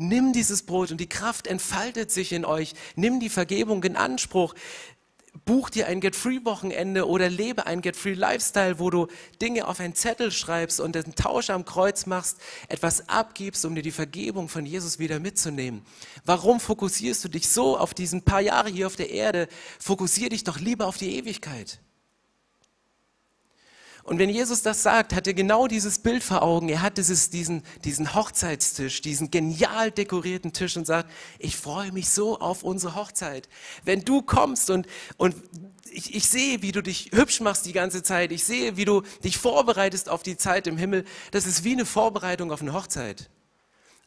nimm 0.01 0.33
dieses 0.33 0.63
Brot 0.63 0.91
und 0.91 0.99
die 0.99 1.09
Kraft 1.09 1.47
entfaltet 1.47 2.11
sich 2.11 2.33
in 2.33 2.43
euch, 2.43 2.73
nimm 2.95 3.19
die 3.19 3.29
Vergebung 3.29 3.83
in 3.83 3.95
Anspruch. 3.95 4.53
buch 5.45 5.69
dir 5.69 5.87
ein 5.87 6.01
Get-Free-Wochenende 6.01 7.07
oder 7.07 7.29
lebe 7.29 7.65
ein 7.65 7.81
Get-Free-Lifestyle, 7.81 8.79
wo 8.79 8.89
du 8.89 9.07
Dinge 9.41 9.65
auf 9.65 9.79
einen 9.79 9.95
Zettel 9.95 10.29
schreibst 10.31 10.81
und 10.81 10.95
den 10.95 11.15
Tausch 11.15 11.49
am 11.49 11.63
Kreuz 11.63 12.05
machst, 12.05 12.37
etwas 12.67 13.07
abgibst, 13.07 13.63
um 13.63 13.73
dir 13.73 13.81
die 13.81 13.91
Vergebung 13.91 14.49
von 14.49 14.65
Jesus 14.65 14.99
wieder 14.99 15.19
mitzunehmen. 15.19 15.85
Warum 16.25 16.59
fokussierst 16.59 17.23
du 17.23 17.29
dich 17.29 17.47
so 17.47 17.77
auf 17.77 17.93
diesen 17.93 18.23
paar 18.23 18.41
Jahre 18.41 18.69
hier 18.69 18.87
auf 18.87 18.97
der 18.97 19.09
Erde? 19.09 19.47
Fokussier 19.79 20.29
dich 20.29 20.43
doch 20.43 20.59
lieber 20.59 20.87
auf 20.87 20.97
die 20.97 21.15
Ewigkeit. 21.15 21.79
Und 24.03 24.17
wenn 24.19 24.29
Jesus 24.29 24.61
das 24.61 24.81
sagt, 24.83 25.13
hat 25.13 25.27
er 25.27 25.33
genau 25.33 25.67
dieses 25.67 25.99
Bild 25.99 26.23
vor 26.23 26.41
Augen. 26.41 26.69
Er 26.69 26.81
hat 26.81 26.97
dieses, 26.97 27.29
diesen, 27.29 27.63
diesen 27.83 28.15
Hochzeitstisch, 28.15 29.01
diesen 29.01 29.29
genial 29.29 29.91
dekorierten 29.91 30.53
Tisch 30.53 30.75
und 30.75 30.87
sagt, 30.87 31.09
ich 31.37 31.55
freue 31.55 31.91
mich 31.91 32.09
so 32.09 32.39
auf 32.39 32.63
unsere 32.63 32.95
Hochzeit. 32.95 33.47
Wenn 33.83 34.01
du 34.03 34.21
kommst 34.21 34.69
und, 34.69 34.87
und 35.17 35.35
ich, 35.91 36.15
ich 36.15 36.27
sehe, 36.27 36.61
wie 36.61 36.71
du 36.71 36.81
dich 36.81 37.11
hübsch 37.13 37.41
machst 37.41 37.65
die 37.65 37.73
ganze 37.73 38.01
Zeit, 38.01 38.31
ich 38.31 38.43
sehe, 38.43 38.77
wie 38.77 38.85
du 38.85 39.01
dich 39.23 39.37
vorbereitest 39.37 40.09
auf 40.09 40.23
die 40.23 40.37
Zeit 40.37 40.67
im 40.67 40.77
Himmel, 40.77 41.05
das 41.31 41.45
ist 41.45 41.63
wie 41.63 41.73
eine 41.73 41.85
Vorbereitung 41.85 42.51
auf 42.51 42.61
eine 42.61 42.73
Hochzeit. 42.73 43.29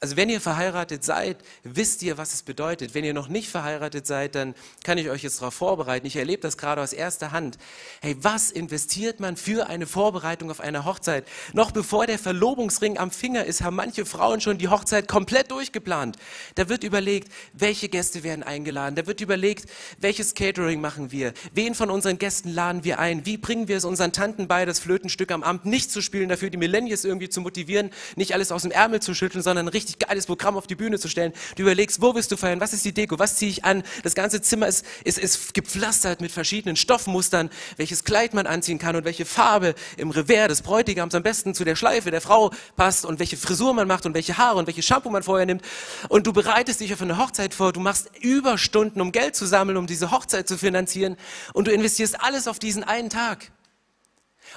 Also 0.04 0.18
wenn 0.18 0.28
ihr 0.28 0.42
verheiratet 0.42 1.02
seid, 1.02 1.38
wisst 1.62 2.02
ihr, 2.02 2.18
was 2.18 2.34
es 2.34 2.42
bedeutet. 2.42 2.92
Wenn 2.92 3.04
ihr 3.04 3.14
noch 3.14 3.28
nicht 3.28 3.48
verheiratet 3.48 4.06
seid, 4.06 4.34
dann 4.34 4.54
kann 4.82 4.98
ich 4.98 5.08
euch 5.08 5.22
jetzt 5.22 5.40
darauf 5.40 5.54
vorbereiten. 5.54 6.06
Ich 6.06 6.16
erlebe 6.16 6.42
das 6.42 6.58
gerade 6.58 6.82
aus 6.82 6.92
erster 6.92 7.32
Hand. 7.32 7.56
Hey, 8.02 8.14
was 8.20 8.50
investiert 8.50 9.18
man 9.18 9.38
für 9.38 9.66
eine 9.66 9.86
Vorbereitung 9.86 10.50
auf 10.50 10.60
eine 10.60 10.84
Hochzeit? 10.84 11.24
Noch 11.54 11.70
bevor 11.70 12.06
der 12.06 12.18
Verlobungsring 12.18 12.98
am 12.98 13.10
Finger 13.10 13.46
ist, 13.46 13.62
haben 13.62 13.76
manche 13.76 14.04
Frauen 14.04 14.42
schon 14.42 14.58
die 14.58 14.68
Hochzeit 14.68 15.08
komplett 15.08 15.50
durchgeplant. 15.50 16.18
Da 16.56 16.68
wird 16.68 16.84
überlegt, 16.84 17.32
welche 17.54 17.88
Gäste 17.88 18.22
werden 18.24 18.42
eingeladen. 18.42 18.96
Da 18.96 19.06
wird 19.06 19.22
überlegt, 19.22 19.70
welches 20.00 20.34
Catering 20.34 20.82
machen 20.82 21.12
wir? 21.12 21.32
Wen 21.54 21.74
von 21.74 21.88
unseren 21.88 22.18
Gästen 22.18 22.50
laden 22.50 22.84
wir 22.84 22.98
ein? 22.98 23.24
Wie 23.24 23.38
bringen 23.38 23.68
wir 23.68 23.78
es 23.78 23.86
unseren 23.86 24.12
Tanten 24.12 24.48
bei, 24.48 24.66
das 24.66 24.80
Flötenstück 24.80 25.32
am 25.32 25.42
Amt 25.42 25.64
nicht 25.64 25.90
zu 25.90 26.02
spielen, 26.02 26.28
dafür 26.28 26.50
die 26.50 26.58
Millennials 26.58 27.06
irgendwie 27.06 27.30
zu 27.30 27.40
motivieren, 27.40 27.88
nicht 28.16 28.34
alles 28.34 28.52
aus 28.52 28.60
dem 28.60 28.70
Ärmel 28.70 29.00
zu 29.00 29.14
schütteln, 29.14 29.40
sondern 29.40 29.66
richtig 29.68 29.93
richtig 29.94 30.08
geiles 30.08 30.26
Programm 30.26 30.56
auf 30.56 30.66
die 30.66 30.74
Bühne 30.74 30.98
zu 30.98 31.08
stellen. 31.08 31.32
Du 31.56 31.62
überlegst, 31.62 32.00
wo 32.00 32.14
willst 32.14 32.30
du 32.32 32.36
feiern, 32.36 32.60
was 32.60 32.72
ist 32.72 32.84
die 32.84 32.92
Deko, 32.92 33.18
was 33.18 33.36
ziehe 33.36 33.50
ich 33.50 33.64
an. 33.64 33.82
Das 34.02 34.14
ganze 34.14 34.40
Zimmer 34.42 34.66
ist, 34.66 34.84
ist, 35.04 35.18
ist 35.18 35.54
gepflastert 35.54 36.20
mit 36.20 36.32
verschiedenen 36.32 36.76
Stoffmustern, 36.76 37.50
welches 37.76 38.04
Kleid 38.04 38.34
man 38.34 38.46
anziehen 38.46 38.78
kann 38.78 38.96
und 38.96 39.04
welche 39.04 39.24
Farbe 39.24 39.74
im 39.96 40.10
Revers 40.10 40.48
des 40.48 40.62
Bräutigams 40.62 41.14
am 41.14 41.22
besten 41.22 41.54
zu 41.54 41.64
der 41.64 41.76
Schleife 41.76 42.10
der 42.10 42.20
Frau 42.20 42.50
passt 42.76 43.06
und 43.06 43.18
welche 43.18 43.36
Frisur 43.36 43.72
man 43.74 43.88
macht 43.88 44.06
und 44.06 44.14
welche 44.14 44.36
Haare 44.36 44.58
und 44.58 44.66
welches 44.66 44.84
Shampoo 44.84 45.10
man 45.10 45.22
vorher 45.22 45.46
nimmt. 45.46 45.62
Und 46.08 46.26
du 46.26 46.32
bereitest 46.32 46.80
dich 46.80 46.92
auf 46.92 47.02
eine 47.02 47.18
Hochzeit 47.18 47.54
vor, 47.54 47.72
du 47.72 47.80
machst 47.80 48.10
Überstunden, 48.20 49.00
um 49.00 49.12
Geld 49.12 49.36
zu 49.36 49.46
sammeln, 49.46 49.76
um 49.76 49.86
diese 49.86 50.10
Hochzeit 50.10 50.48
zu 50.48 50.58
finanzieren 50.58 51.16
und 51.52 51.68
du 51.68 51.72
investierst 51.72 52.20
alles 52.20 52.48
auf 52.48 52.58
diesen 52.58 52.84
einen 52.84 53.10
Tag. 53.10 53.50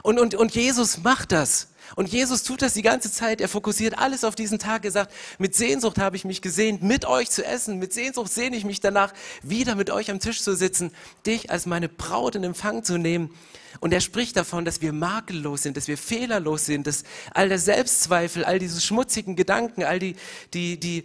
Und, 0.04 0.19
und, 0.19 0.36
und 0.36 0.54
Jesus 0.54 1.00
macht 1.04 1.32
das. 1.32 1.69
Und 1.95 2.10
Jesus 2.10 2.43
tut 2.43 2.62
das 2.62 2.73
die 2.73 2.82
ganze 2.82 3.12
Zeit. 3.12 3.41
Er 3.41 3.47
fokussiert 3.47 3.97
alles 3.97 4.23
auf 4.23 4.36
diesen 4.36 4.60
Tag. 4.60 4.86
Er 4.86 4.91
sagt, 4.91 5.13
mit 5.39 5.56
Sehnsucht 5.56 5.97
habe 5.97 6.15
ich 6.15 6.26
mich 6.26 6.41
gesehnt, 6.41 6.84
mit 6.84 7.06
euch 7.06 7.30
zu 7.30 7.45
essen. 7.45 7.80
Mit 7.80 7.93
Sehnsucht 7.93 8.32
sehne 8.32 8.58
ich 8.58 8.65
mich 8.65 8.80
danach, 8.80 9.13
wieder 9.41 9.76
mit 9.76 9.89
euch 9.89 10.12
am 10.12 10.19
Tisch 10.19 10.41
zu 10.41 10.56
sitzen, 10.56 10.91
dich 11.26 11.50
als 11.50 11.65
meine 11.65 11.89
Braut 11.89 12.36
in 12.36 12.43
Empfang 12.43 12.84
zu 12.84 12.97
nehmen. 12.97 13.32
Und 13.80 13.93
er 13.93 14.02
spricht 14.02 14.36
davon, 14.36 14.65
dass 14.65 14.82
wir 14.82 14.91
makellos 14.91 15.63
sind, 15.63 15.78
dass 15.78 15.88
wir 15.88 15.97
fehlerlos 15.97 16.65
sind, 16.65 16.88
dass 16.88 17.04
all 17.34 17.50
der 17.50 17.60
Selbstzweifel, 17.60 18.43
all 18.43 18.60
diese 18.60 18.82
schmutzigen 18.82 19.36
Gedanken, 19.36 19.84
all 19.84 20.00
die, 20.00 20.15
die, 20.54 20.80
die, 20.80 21.04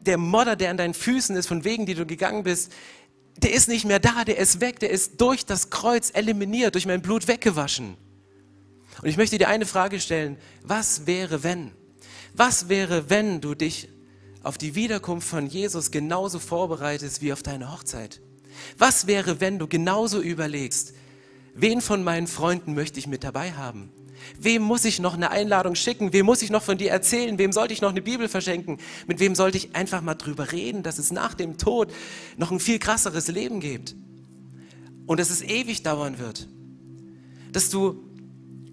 der 0.00 0.16
Modder, 0.16 0.56
der 0.56 0.70
an 0.70 0.76
deinen 0.76 0.94
Füßen 0.94 1.36
ist, 1.36 1.46
von 1.46 1.64
wegen, 1.64 1.86
die 1.86 1.94
du 1.94 2.06
gegangen 2.06 2.44
bist, 2.44 2.72
der 3.36 3.52
ist 3.52 3.68
nicht 3.68 3.84
mehr 3.84 4.00
da, 4.00 4.24
der 4.24 4.38
ist 4.38 4.60
weg, 4.60 4.80
der 4.80 4.90
ist 4.90 5.20
durch 5.20 5.44
das 5.46 5.70
Kreuz 5.70 6.10
eliminiert, 6.12 6.74
durch 6.74 6.86
mein 6.86 7.02
Blut 7.02 7.28
weggewaschen. 7.28 7.96
Und 9.02 9.08
ich 9.08 9.16
möchte 9.16 9.38
dir 9.38 9.48
eine 9.48 9.66
Frage 9.66 10.00
stellen. 10.00 10.36
Was 10.62 11.06
wäre, 11.06 11.42
wenn? 11.42 11.72
Was 12.34 12.68
wäre, 12.68 13.10
wenn 13.10 13.40
du 13.40 13.54
dich 13.54 13.88
auf 14.42 14.58
die 14.58 14.74
Wiederkunft 14.74 15.28
von 15.28 15.46
Jesus 15.46 15.90
genauso 15.90 16.38
vorbereitest 16.38 17.22
wie 17.22 17.32
auf 17.32 17.42
deine 17.42 17.72
Hochzeit? 17.72 18.20
Was 18.76 19.06
wäre, 19.06 19.40
wenn 19.40 19.58
du 19.58 19.68
genauso 19.68 20.20
überlegst, 20.20 20.94
wen 21.54 21.80
von 21.80 22.02
meinen 22.02 22.26
Freunden 22.26 22.74
möchte 22.74 22.98
ich 22.98 23.06
mit 23.06 23.24
dabei 23.24 23.52
haben? 23.52 23.90
Wem 24.38 24.62
muss 24.62 24.84
ich 24.84 24.98
noch 24.98 25.14
eine 25.14 25.30
Einladung 25.30 25.76
schicken? 25.76 26.12
Wem 26.12 26.26
muss 26.26 26.42
ich 26.42 26.50
noch 26.50 26.62
von 26.62 26.76
dir 26.76 26.90
erzählen? 26.90 27.38
Wem 27.38 27.52
sollte 27.52 27.72
ich 27.72 27.80
noch 27.80 27.90
eine 27.90 28.02
Bibel 28.02 28.28
verschenken? 28.28 28.78
Mit 29.06 29.20
wem 29.20 29.36
sollte 29.36 29.58
ich 29.58 29.76
einfach 29.76 30.02
mal 30.02 30.14
drüber 30.14 30.50
reden, 30.50 30.82
dass 30.82 30.98
es 30.98 31.12
nach 31.12 31.34
dem 31.34 31.56
Tod 31.56 31.92
noch 32.36 32.50
ein 32.50 32.58
viel 32.58 32.78
krasseres 32.80 33.28
Leben 33.28 33.60
gibt? 33.60 33.94
Und 35.06 35.20
dass 35.20 35.30
es 35.30 35.42
ewig 35.42 35.82
dauern 35.82 36.18
wird. 36.18 36.48
Dass 37.52 37.70
du 37.70 38.07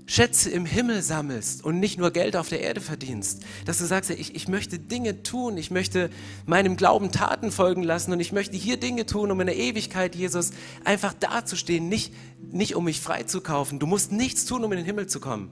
Schätze 0.08 0.52
im 0.52 0.65
Himmel 0.65 1.02
sammelst 1.02 1.63
und 1.63 1.80
nicht 1.80 1.98
nur 1.98 2.12
Geld 2.12 2.36
auf 2.36 2.48
der 2.48 2.62
Erde 2.62 2.80
verdienst, 2.80 3.41
dass 3.65 3.80
du 3.80 3.86
sagst, 3.86 4.12
ich, 4.12 4.36
ich 4.36 4.48
möchte 4.48 4.78
Dinge 4.78 5.24
tun, 5.24 5.58
ich 5.58 5.72
möchte 5.72 6.12
meinem 6.46 6.78
Glauben 6.78 7.12
Taten 7.12 7.52
folgen 7.52 7.82
lassen 7.82 8.12
und 8.12 8.20
ich 8.20 8.32
möchte 8.32 8.56
hier 8.56 8.78
Dinge 8.78 9.08
tun, 9.08 9.32
um 9.32 9.41
in 9.41 9.48
der 9.48 9.58
Ewigkeit, 9.58 10.15
Jesus, 10.15 10.52
einfach 10.84 11.13
dazustehen, 11.13 11.89
nicht, 11.89 12.13
nicht 12.52 12.76
um 12.76 12.86
mich 12.86 13.02
freizukaufen. 13.02 13.80
Du 13.80 13.88
musst 13.88 14.12
nichts 14.12 14.46
tun, 14.46 14.63
um 14.63 14.72
in 14.72 14.78
den 14.78 14.86
Himmel 14.86 15.08
zu 15.08 15.20
kommen. 15.20 15.50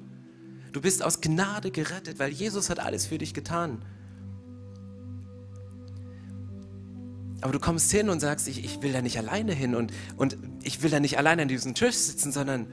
Du 0.71 0.81
bist 0.81 1.03
aus 1.03 1.19
Gnade 1.19 1.71
gerettet, 1.71 2.19
weil 2.19 2.31
Jesus 2.31 2.69
hat 2.69 2.79
alles 2.79 3.07
für 3.07 3.17
dich 3.17 3.33
getan. 3.33 3.83
Aber 7.41 7.51
du 7.51 7.59
kommst 7.59 7.91
hin 7.91 8.09
und 8.09 8.19
sagst, 8.19 8.47
ich, 8.47 8.63
ich 8.63 8.81
will 8.83 8.93
da 8.93 9.01
nicht 9.01 9.17
alleine 9.17 9.53
hin 9.53 9.75
und, 9.75 9.91
und 10.15 10.37
ich 10.63 10.81
will 10.81 10.91
da 10.91 10.99
nicht 10.99 11.17
alleine 11.17 11.41
an 11.41 11.47
diesem 11.47 11.75
Tisch 11.75 11.95
sitzen, 11.95 12.31
sondern 12.31 12.67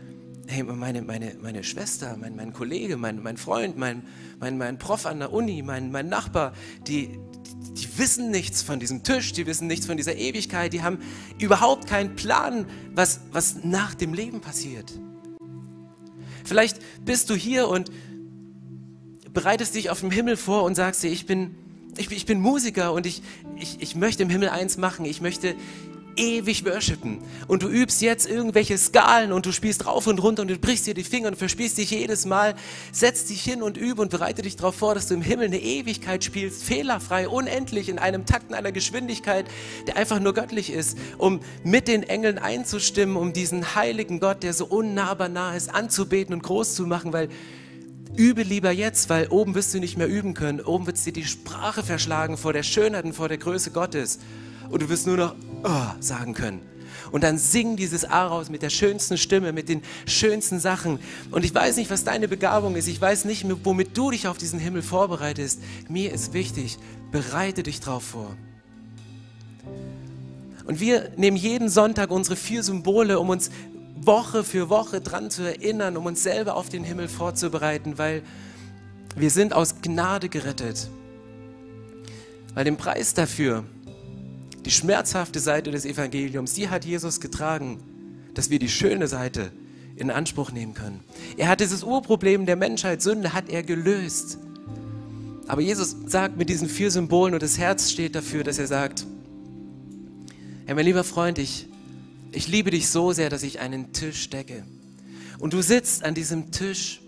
hey, 0.50 0.64
meine, 0.64 1.02
meine, 1.02 1.36
meine 1.40 1.62
Schwester, 1.62 2.16
mein, 2.20 2.34
mein 2.34 2.52
Kollege, 2.52 2.96
mein, 2.96 3.22
mein 3.22 3.36
Freund, 3.36 3.78
mein, 3.78 4.02
mein, 4.40 4.58
mein 4.58 4.78
Prof 4.78 5.06
an 5.06 5.20
der 5.20 5.32
Uni, 5.32 5.62
mein, 5.62 5.92
mein 5.92 6.08
Nachbar, 6.08 6.52
die, 6.86 7.08
die, 7.08 7.74
die 7.74 7.98
wissen 7.98 8.30
nichts 8.30 8.60
von 8.60 8.80
diesem 8.80 9.02
Tisch, 9.04 9.32
die 9.32 9.46
wissen 9.46 9.68
nichts 9.68 9.86
von 9.86 9.96
dieser 9.96 10.16
Ewigkeit, 10.16 10.72
die 10.72 10.82
haben 10.82 10.98
überhaupt 11.38 11.86
keinen 11.86 12.16
Plan, 12.16 12.66
was, 12.92 13.20
was 13.30 13.62
nach 13.62 13.94
dem 13.94 14.12
Leben 14.12 14.40
passiert. 14.40 14.92
Vielleicht 16.44 16.78
bist 17.04 17.30
du 17.30 17.34
hier 17.34 17.68
und 17.68 17.92
bereitest 19.32 19.76
dich 19.76 19.88
auf 19.88 20.00
dem 20.00 20.10
Himmel 20.10 20.36
vor 20.36 20.64
und 20.64 20.74
sagst 20.74 21.02
dir, 21.04 21.10
ich 21.10 21.26
bin, 21.26 21.54
ich, 21.96 22.10
ich 22.10 22.26
bin 22.26 22.40
Musiker 22.40 22.92
und 22.92 23.06
ich, 23.06 23.22
ich, 23.56 23.80
ich 23.80 23.94
möchte 23.94 24.24
im 24.24 24.30
Himmel 24.30 24.48
eins 24.48 24.76
machen. 24.76 25.04
Ich 25.04 25.20
möchte 25.20 25.54
ewig 26.16 26.64
worshipen. 26.64 27.22
Und 27.48 27.62
du 27.62 27.68
übst 27.68 28.02
jetzt 28.02 28.28
irgendwelche 28.28 28.76
Skalen 28.78 29.32
und 29.32 29.46
du 29.46 29.52
spielst 29.52 29.86
rauf 29.86 30.06
und 30.06 30.22
runter 30.22 30.42
und 30.42 30.48
du 30.48 30.58
brichst 30.58 30.86
dir 30.86 30.94
die 30.94 31.04
Finger 31.04 31.28
und 31.28 31.36
verspielst 31.36 31.78
dich 31.78 31.90
jedes 31.90 32.26
Mal. 32.26 32.54
Setz 32.92 33.26
dich 33.26 33.42
hin 33.42 33.62
und 33.62 33.76
übe 33.76 34.02
und 34.02 34.10
bereite 34.10 34.42
dich 34.42 34.56
darauf 34.56 34.74
vor, 34.74 34.94
dass 34.94 35.08
du 35.08 35.14
im 35.14 35.22
Himmel 35.22 35.46
eine 35.46 35.60
Ewigkeit 35.60 36.24
spielst, 36.24 36.64
fehlerfrei, 36.64 37.28
unendlich, 37.28 37.88
in 37.88 37.98
einem 37.98 38.26
Takt, 38.26 38.50
in 38.50 38.54
einer 38.54 38.72
Geschwindigkeit, 38.72 39.46
der 39.86 39.96
einfach 39.96 40.20
nur 40.20 40.34
göttlich 40.34 40.72
ist, 40.72 40.98
um 41.18 41.40
mit 41.64 41.88
den 41.88 42.02
Engeln 42.02 42.38
einzustimmen, 42.38 43.16
um 43.16 43.32
diesen 43.32 43.74
heiligen 43.74 44.20
Gott, 44.20 44.42
der 44.42 44.52
so 44.52 44.66
unnahbar 44.66 45.28
nah 45.28 45.54
ist, 45.56 45.74
anzubeten 45.74 46.34
und 46.34 46.42
groß 46.42 46.74
zu 46.74 46.86
machen, 46.86 47.12
weil 47.12 47.28
übe 48.16 48.42
lieber 48.42 48.70
jetzt, 48.70 49.08
weil 49.08 49.28
oben 49.28 49.54
wirst 49.54 49.72
du 49.72 49.78
nicht 49.78 49.96
mehr 49.96 50.08
üben 50.08 50.34
können. 50.34 50.60
Oben 50.60 50.86
wird 50.86 51.04
dir 51.04 51.12
die 51.12 51.24
Sprache 51.24 51.82
verschlagen 51.82 52.36
vor 52.36 52.52
der 52.52 52.62
Schönheit 52.62 53.04
und 53.04 53.12
vor 53.12 53.28
der 53.28 53.38
Größe 53.38 53.70
Gottes 53.70 54.18
und 54.70 54.82
du 54.82 54.88
wirst 54.88 55.06
nur 55.06 55.16
noch 55.16 55.34
oh, 55.64 56.00
sagen 56.00 56.34
können. 56.34 56.60
Und 57.12 57.24
dann 57.24 57.38
sing 57.38 57.76
dieses 57.76 58.04
A 58.04 58.26
raus 58.26 58.50
mit 58.50 58.62
der 58.62 58.70
schönsten 58.70 59.18
Stimme, 59.18 59.52
mit 59.52 59.68
den 59.68 59.82
schönsten 60.06 60.60
Sachen. 60.60 61.00
Und 61.30 61.44
ich 61.44 61.54
weiß 61.54 61.76
nicht, 61.76 61.90
was 61.90 62.04
deine 62.04 62.28
Begabung 62.28 62.76
ist. 62.76 62.88
Ich 62.88 63.00
weiß 63.00 63.24
nicht, 63.24 63.46
womit 63.64 63.96
du 63.96 64.10
dich 64.10 64.28
auf 64.28 64.38
diesen 64.38 64.60
Himmel 64.60 64.82
vorbereitest. 64.82 65.60
Mir 65.88 66.12
ist 66.12 66.32
wichtig, 66.32 66.78
bereite 67.10 67.62
dich 67.62 67.80
drauf 67.80 68.04
vor. 68.04 68.36
Und 70.66 70.78
wir 70.78 71.10
nehmen 71.16 71.36
jeden 71.36 71.68
Sonntag 71.68 72.10
unsere 72.10 72.36
vier 72.36 72.62
Symbole, 72.62 73.18
um 73.18 73.28
uns 73.28 73.50
Woche 73.96 74.44
für 74.44 74.68
Woche 74.68 75.00
dran 75.00 75.30
zu 75.30 75.42
erinnern, 75.42 75.96
um 75.96 76.06
uns 76.06 76.22
selber 76.22 76.54
auf 76.56 76.68
den 76.68 76.84
Himmel 76.84 77.08
vorzubereiten, 77.08 77.98
weil 77.98 78.22
wir 79.16 79.30
sind 79.30 79.52
aus 79.52 79.82
Gnade 79.82 80.28
gerettet. 80.28 80.88
Weil 82.54 82.64
den 82.64 82.76
Preis 82.76 83.14
dafür, 83.14 83.64
die 84.70 84.76
schmerzhafte 84.76 85.40
Seite 85.40 85.72
des 85.72 85.84
Evangeliums, 85.84 86.54
die 86.54 86.68
hat 86.68 86.84
Jesus 86.84 87.20
getragen, 87.20 87.80
dass 88.34 88.50
wir 88.50 88.60
die 88.60 88.68
schöne 88.68 89.08
Seite 89.08 89.50
in 89.96 90.12
Anspruch 90.12 90.52
nehmen 90.52 90.74
können. 90.74 91.00
Er 91.36 91.48
hat 91.48 91.58
dieses 91.58 91.82
Urproblem 91.82 92.46
der 92.46 92.54
Menschheit, 92.54 93.02
Sünde, 93.02 93.32
hat 93.32 93.48
er 93.48 93.64
gelöst. 93.64 94.38
Aber 95.48 95.60
Jesus 95.60 95.96
sagt 96.06 96.36
mit 96.36 96.48
diesen 96.48 96.68
vier 96.68 96.92
Symbolen 96.92 97.34
und 97.34 97.42
das 97.42 97.58
Herz 97.58 97.90
steht 97.90 98.14
dafür, 98.14 98.44
dass 98.44 98.60
er 98.60 98.68
sagt, 98.68 99.06
Herr, 100.66 100.76
mein 100.76 100.84
lieber 100.84 101.02
Freund, 101.02 101.40
ich, 101.40 101.66
ich 102.30 102.46
liebe 102.46 102.70
dich 102.70 102.90
so 102.90 103.10
sehr, 103.10 103.28
dass 103.28 103.42
ich 103.42 103.58
einen 103.58 103.92
Tisch 103.92 104.30
decke. 104.30 104.62
Und 105.40 105.52
du 105.52 105.62
sitzt 105.62 106.04
an 106.04 106.14
diesem 106.14 106.52
Tisch 106.52 107.00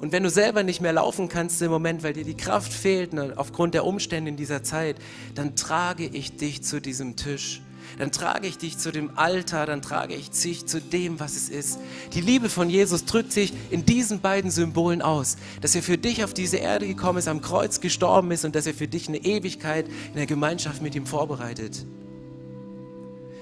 und 0.00 0.12
wenn 0.12 0.22
du 0.22 0.30
selber 0.30 0.62
nicht 0.62 0.80
mehr 0.80 0.94
laufen 0.94 1.28
kannst 1.28 1.60
im 1.60 1.70
Moment, 1.70 2.02
weil 2.02 2.14
dir 2.14 2.24
die 2.24 2.36
Kraft 2.36 2.72
fehlt 2.72 3.12
ne, 3.12 3.34
aufgrund 3.36 3.74
der 3.74 3.84
Umstände 3.84 4.30
in 4.30 4.36
dieser 4.36 4.62
Zeit, 4.62 4.96
dann 5.34 5.56
trage 5.56 6.06
ich 6.06 6.36
dich 6.36 6.62
zu 6.62 6.80
diesem 6.80 7.16
Tisch. 7.16 7.60
dann 7.98 8.12
trage 8.12 8.46
ich 8.46 8.56
dich 8.56 8.78
zu 8.78 8.92
dem 8.92 9.18
Altar, 9.18 9.66
dann 9.66 9.82
trage 9.82 10.14
ich 10.14 10.30
dich 10.30 10.64
zu 10.64 10.80
dem, 10.80 11.20
was 11.20 11.36
es 11.36 11.50
ist. 11.50 11.78
Die 12.14 12.20
Liebe 12.20 12.48
von 12.48 12.70
Jesus 12.70 13.04
drückt 13.04 13.32
sich 13.32 13.52
in 13.70 13.84
diesen 13.84 14.20
beiden 14.20 14.50
Symbolen 14.50 15.02
aus, 15.02 15.36
dass 15.60 15.74
er 15.74 15.82
für 15.82 15.98
dich 15.98 16.24
auf 16.24 16.32
diese 16.32 16.56
Erde 16.56 16.86
gekommen 16.86 17.18
ist, 17.18 17.28
am 17.28 17.42
Kreuz 17.42 17.80
gestorben 17.80 18.30
ist 18.30 18.44
und 18.44 18.54
dass 18.54 18.66
er 18.66 18.74
für 18.74 18.88
dich 18.88 19.08
eine 19.08 19.18
Ewigkeit 19.18 19.86
in 19.86 20.14
der 20.14 20.26
Gemeinschaft 20.26 20.80
mit 20.80 20.94
ihm 20.94 21.04
vorbereitet. 21.04 21.84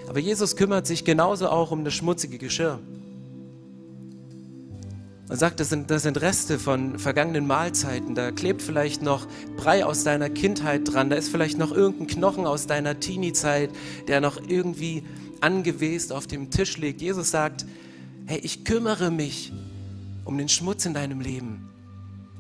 Aber 0.09 0.19
Jesus 0.19 0.57
kümmert 0.57 0.87
sich 0.87 1.05
genauso 1.05 1.51
auch 1.51 1.71
um 1.71 1.85
das 1.85 1.95
schmutzige 1.95 2.39
Geschirr. 2.39 2.81
Man 5.29 5.37
sagt, 5.37 5.61
das 5.61 5.69
sind, 5.69 5.91
das 5.91 6.05
sind 6.05 6.19
Reste 6.23 6.59
von 6.59 6.99
vergangenen 6.99 7.47
Mahlzeiten. 7.47 8.15
Da 8.15 8.31
klebt 8.31 8.63
vielleicht 8.63 9.03
noch 9.03 9.27
Brei 9.59 9.85
aus 9.85 10.03
deiner 10.03 10.31
Kindheit 10.31 10.91
dran. 10.91 11.11
Da 11.11 11.17
ist 11.17 11.29
vielleicht 11.29 11.59
noch 11.59 11.71
irgendein 11.71 12.07
Knochen 12.07 12.47
aus 12.47 12.67
deiner 12.67 12.99
Teenie-Zeit, 12.99 13.71
der 14.09 14.23
noch 14.23 14.41
irgendwie 14.49 15.05
angewest 15.43 16.15
auf 16.15 16.27
dem 16.27 16.51
Tisch 16.51 16.79
liegt. 16.79 17.03
Jesus 17.03 17.31
sagt, 17.31 17.67
hey, 18.25 18.39
ich 18.43 18.65
kümmere 18.65 19.11
mich 19.11 19.53
um 20.25 20.39
den 20.39 20.49
Schmutz 20.49 20.87
in 20.87 20.95
deinem 20.95 21.21
Leben. 21.21 21.69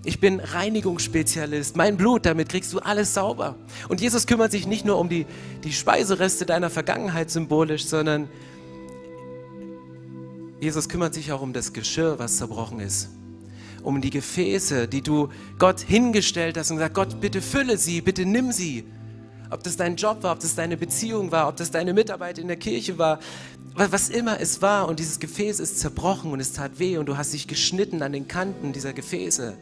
Ich 0.04 0.18
bin 0.18 0.40
Reinigungsspezialist. 0.40 1.76
Mein 1.76 1.98
Blut, 1.98 2.24
damit 2.24 2.48
kriegst 2.48 2.72
du 2.72 2.78
alles 2.78 3.12
sauber. 3.12 3.56
Und 3.90 4.00
Jesus 4.00 4.26
kümmert 4.26 4.50
sich 4.50 4.66
nicht 4.66 4.86
nur 4.86 4.98
um 4.98 5.10
die, 5.10 5.26
die 5.62 5.72
Speisereste 5.72 6.46
deiner 6.46 6.70
Vergangenheit 6.70 7.30
symbolisch, 7.30 7.84
sondern 7.84 8.30
Jesus 10.60 10.88
kümmert 10.88 11.14
sich 11.14 11.30
auch 11.30 11.40
um 11.40 11.52
das 11.52 11.72
Geschirr, 11.72 12.18
was 12.18 12.36
zerbrochen 12.36 12.80
ist. 12.80 13.10
Um 13.82 14.00
die 14.00 14.10
Gefäße, 14.10 14.88
die 14.88 15.02
du 15.02 15.28
Gott 15.58 15.80
hingestellt 15.80 16.58
hast 16.58 16.70
und 16.70 16.78
gesagt, 16.78 16.94
Gott, 16.94 17.20
bitte 17.20 17.40
fülle 17.40 17.78
sie, 17.78 18.00
bitte 18.00 18.26
nimm 18.26 18.50
sie. 18.50 18.84
Ob 19.50 19.62
das 19.62 19.76
dein 19.76 19.96
Job 19.96 20.22
war, 20.22 20.32
ob 20.32 20.40
das 20.40 20.56
deine 20.56 20.76
Beziehung 20.76 21.30
war, 21.30 21.48
ob 21.48 21.56
das 21.56 21.70
deine 21.70 21.94
Mitarbeit 21.94 22.38
in 22.38 22.48
der 22.48 22.56
Kirche 22.56 22.98
war, 22.98 23.20
was 23.74 24.08
immer 24.08 24.40
es 24.40 24.60
war. 24.60 24.88
Und 24.88 24.98
dieses 24.98 25.20
Gefäß 25.20 25.60
ist 25.60 25.78
zerbrochen 25.78 26.32
und 26.32 26.40
es 26.40 26.52
tat 26.52 26.78
weh 26.78 26.98
und 26.98 27.06
du 27.06 27.16
hast 27.16 27.32
dich 27.32 27.46
geschnitten 27.46 28.02
an 28.02 28.12
den 28.12 28.26
Kanten 28.26 28.72
dieser 28.72 28.92
Gefäße. 28.92 29.56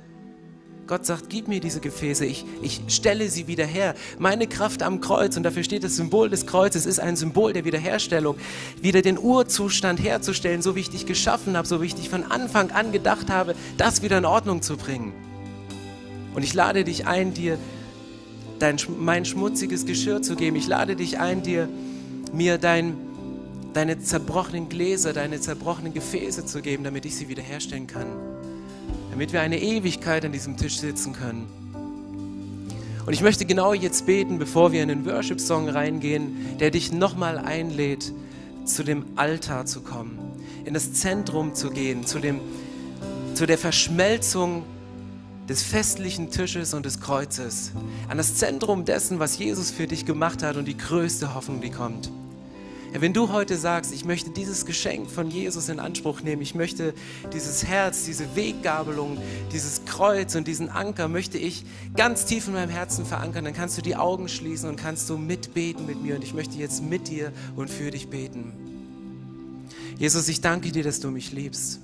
Gott 0.87 1.05
sagt, 1.05 1.31
gib 1.31 1.49
mir 1.49 1.59
diese 1.59 1.81
Gefäße, 1.81 2.25
ich, 2.25 2.45
ich 2.63 2.81
stelle 2.87 3.29
sie 3.29 3.49
wieder 3.49 3.67
her. 3.67 3.97
Meine 4.21 4.47
Kraft 4.47 4.85
am 4.85 5.01
Kreuz, 5.01 5.37
und 5.37 5.43
dafür 5.43 5.65
steht 5.65 5.83
das 5.83 5.97
Symbol 5.97 6.31
des 6.31 6.47
Kreuzes, 6.47 6.87
ist 6.87 7.01
ein 7.01 7.17
Symbol 7.17 7.53
der 7.53 7.65
Wiederherstellung. 7.65 8.37
Wieder 8.81 9.03
den 9.03 9.19
Urzustand 9.19 10.01
herzustellen, 10.01 10.63
so 10.63 10.77
wie 10.77 10.81
ich 10.81 10.91
dich 10.91 11.05
geschaffen 11.05 11.57
habe, 11.57 11.67
so 11.67 11.83
wie 11.83 11.87
ich 11.87 11.97
dich 11.97 12.09
von 12.09 12.23
Anfang 12.23 12.71
an 12.71 12.93
gedacht 12.93 13.31
habe, 13.31 13.57
das 13.77 14.03
wieder 14.03 14.19
in 14.19 14.25
Ordnung 14.25 14.63
zu 14.63 14.77
bringen. 14.77 15.13
Und 16.37 16.45
ich 16.45 16.55
lade 16.55 16.85
dich 16.85 17.07
ein, 17.07 17.35
dir 17.35 17.59
dein, 18.61 18.77
mein 18.97 19.25
schmutziges 19.25 19.87
Geschirr 19.87 20.23
zu 20.23 20.37
geben. 20.37 20.55
Ich 20.55 20.69
lade 20.69 20.95
dich 20.95 21.19
ein, 21.19 21.43
dir 21.43 21.69
mir 22.33 22.59
dein, 22.59 22.95
deine 23.73 23.99
zerbrochenen 23.99 24.69
Gläser, 24.69 25.13
deine 25.13 25.41
zerbrochenen 25.41 25.93
Gefäße 25.93 26.47
zu 26.47 26.63
geben, 26.63 26.85
damit 26.85 27.07
ich 27.07 27.17
sie 27.17 27.29
wiederherstellen 27.29 27.89
kann 27.89 28.36
damit 29.17 29.33
wir 29.33 29.41
eine 29.41 29.59
Ewigkeit 29.59 30.27
an 30.27 30.33
diesem 30.33 30.59
Tisch 30.59 30.79
sitzen 30.79 31.15
können. 31.15 31.47
Und 33.07 33.15
ich 33.15 33.23
möchte 33.23 33.47
genau 33.47 33.73
jetzt 33.73 34.05
beten, 34.05 34.39
bevor 34.39 34.73
wir 34.73 34.83
in 34.83 34.91
den 34.91 35.07
Worship-Song 35.07 35.71
reingehen, 35.71 36.59
der 36.61 36.71
dich 36.71 36.93
nochmal 36.93 37.39
einlädt, 37.39 38.13
zu 38.67 38.85
dem 38.85 39.07
Altar 39.17 39.65
zu 39.65 39.81
kommen, 39.81 40.19
in 40.67 40.75
das 40.75 40.93
Zentrum 40.93 41.55
zu 41.55 41.71
gehen, 41.71 42.05
zu, 42.05 42.19
dem, 42.19 42.41
zu 43.33 43.47
der 43.47 43.57
Verschmelzung 43.57 44.65
des 45.49 45.63
festlichen 45.63 46.31
Tisches 46.31 46.75
und 46.75 46.85
des 46.85 47.01
Kreuzes, 47.01 47.73
an 48.09 48.19
das 48.19 48.35
Zentrum 48.35 48.85
dessen, 48.85 49.19
was 49.19 49.39
Jesus 49.39 49.71
für 49.71 49.87
dich 49.87 50.05
gemacht 50.05 50.43
hat 50.43 50.59
und 50.59 50.69
die 50.69 50.77
größte 50.77 51.35
Hoffnung, 51.35 51.63
die 51.63 51.71
kommt. 51.71 52.11
Wenn 53.01 53.13
du 53.13 53.31
heute 53.31 53.57
sagst, 53.57 53.93
ich 53.93 54.05
möchte 54.05 54.31
dieses 54.31 54.65
Geschenk 54.65 55.11
von 55.11 55.31
Jesus 55.31 55.69
in 55.69 55.81
Anspruch 55.81 56.23
nehmen, 56.23 56.41
ich 56.41 56.55
möchte 56.55 56.95
dieses 57.33 57.65
Herz, 57.65 58.05
diese 58.05 58.37
Weggabelung, 58.37 59.19
dieses 59.53 59.85
Kreuz 59.85 60.35
und 60.35 60.47
diesen 60.47 60.71
Anker 60.71 61.09
möchte 61.09 61.37
ich 61.37 61.65
ganz 61.95 62.25
tief 62.25 62.47
in 62.47 62.55
meinem 62.55 62.71
Herzen 62.71 63.05
verankern, 63.05 63.45
dann 63.45 63.55
kannst 63.55 63.77
du 63.77 63.83
die 63.83 63.97
Augen 63.97 64.29
schließen 64.29 64.69
und 64.69 64.77
kannst 64.77 65.11
du 65.11 65.19
mitbeten 65.19 65.85
mit 65.85 66.03
mir 66.03 66.15
und 66.15 66.25
ich 66.25 66.33
möchte 66.33 66.57
jetzt 66.57 66.83
mit 66.83 67.09
dir 67.09 67.33
und 67.55 67.69
für 67.69 67.91
dich 67.91 68.09
beten. 68.09 68.53
Jesus, 69.99 70.29
ich 70.29 70.41
danke 70.41 70.73
dir, 70.73 70.83
dass 70.83 71.01
du 71.01 71.11
mich 71.11 71.33
liebst. 71.33 71.81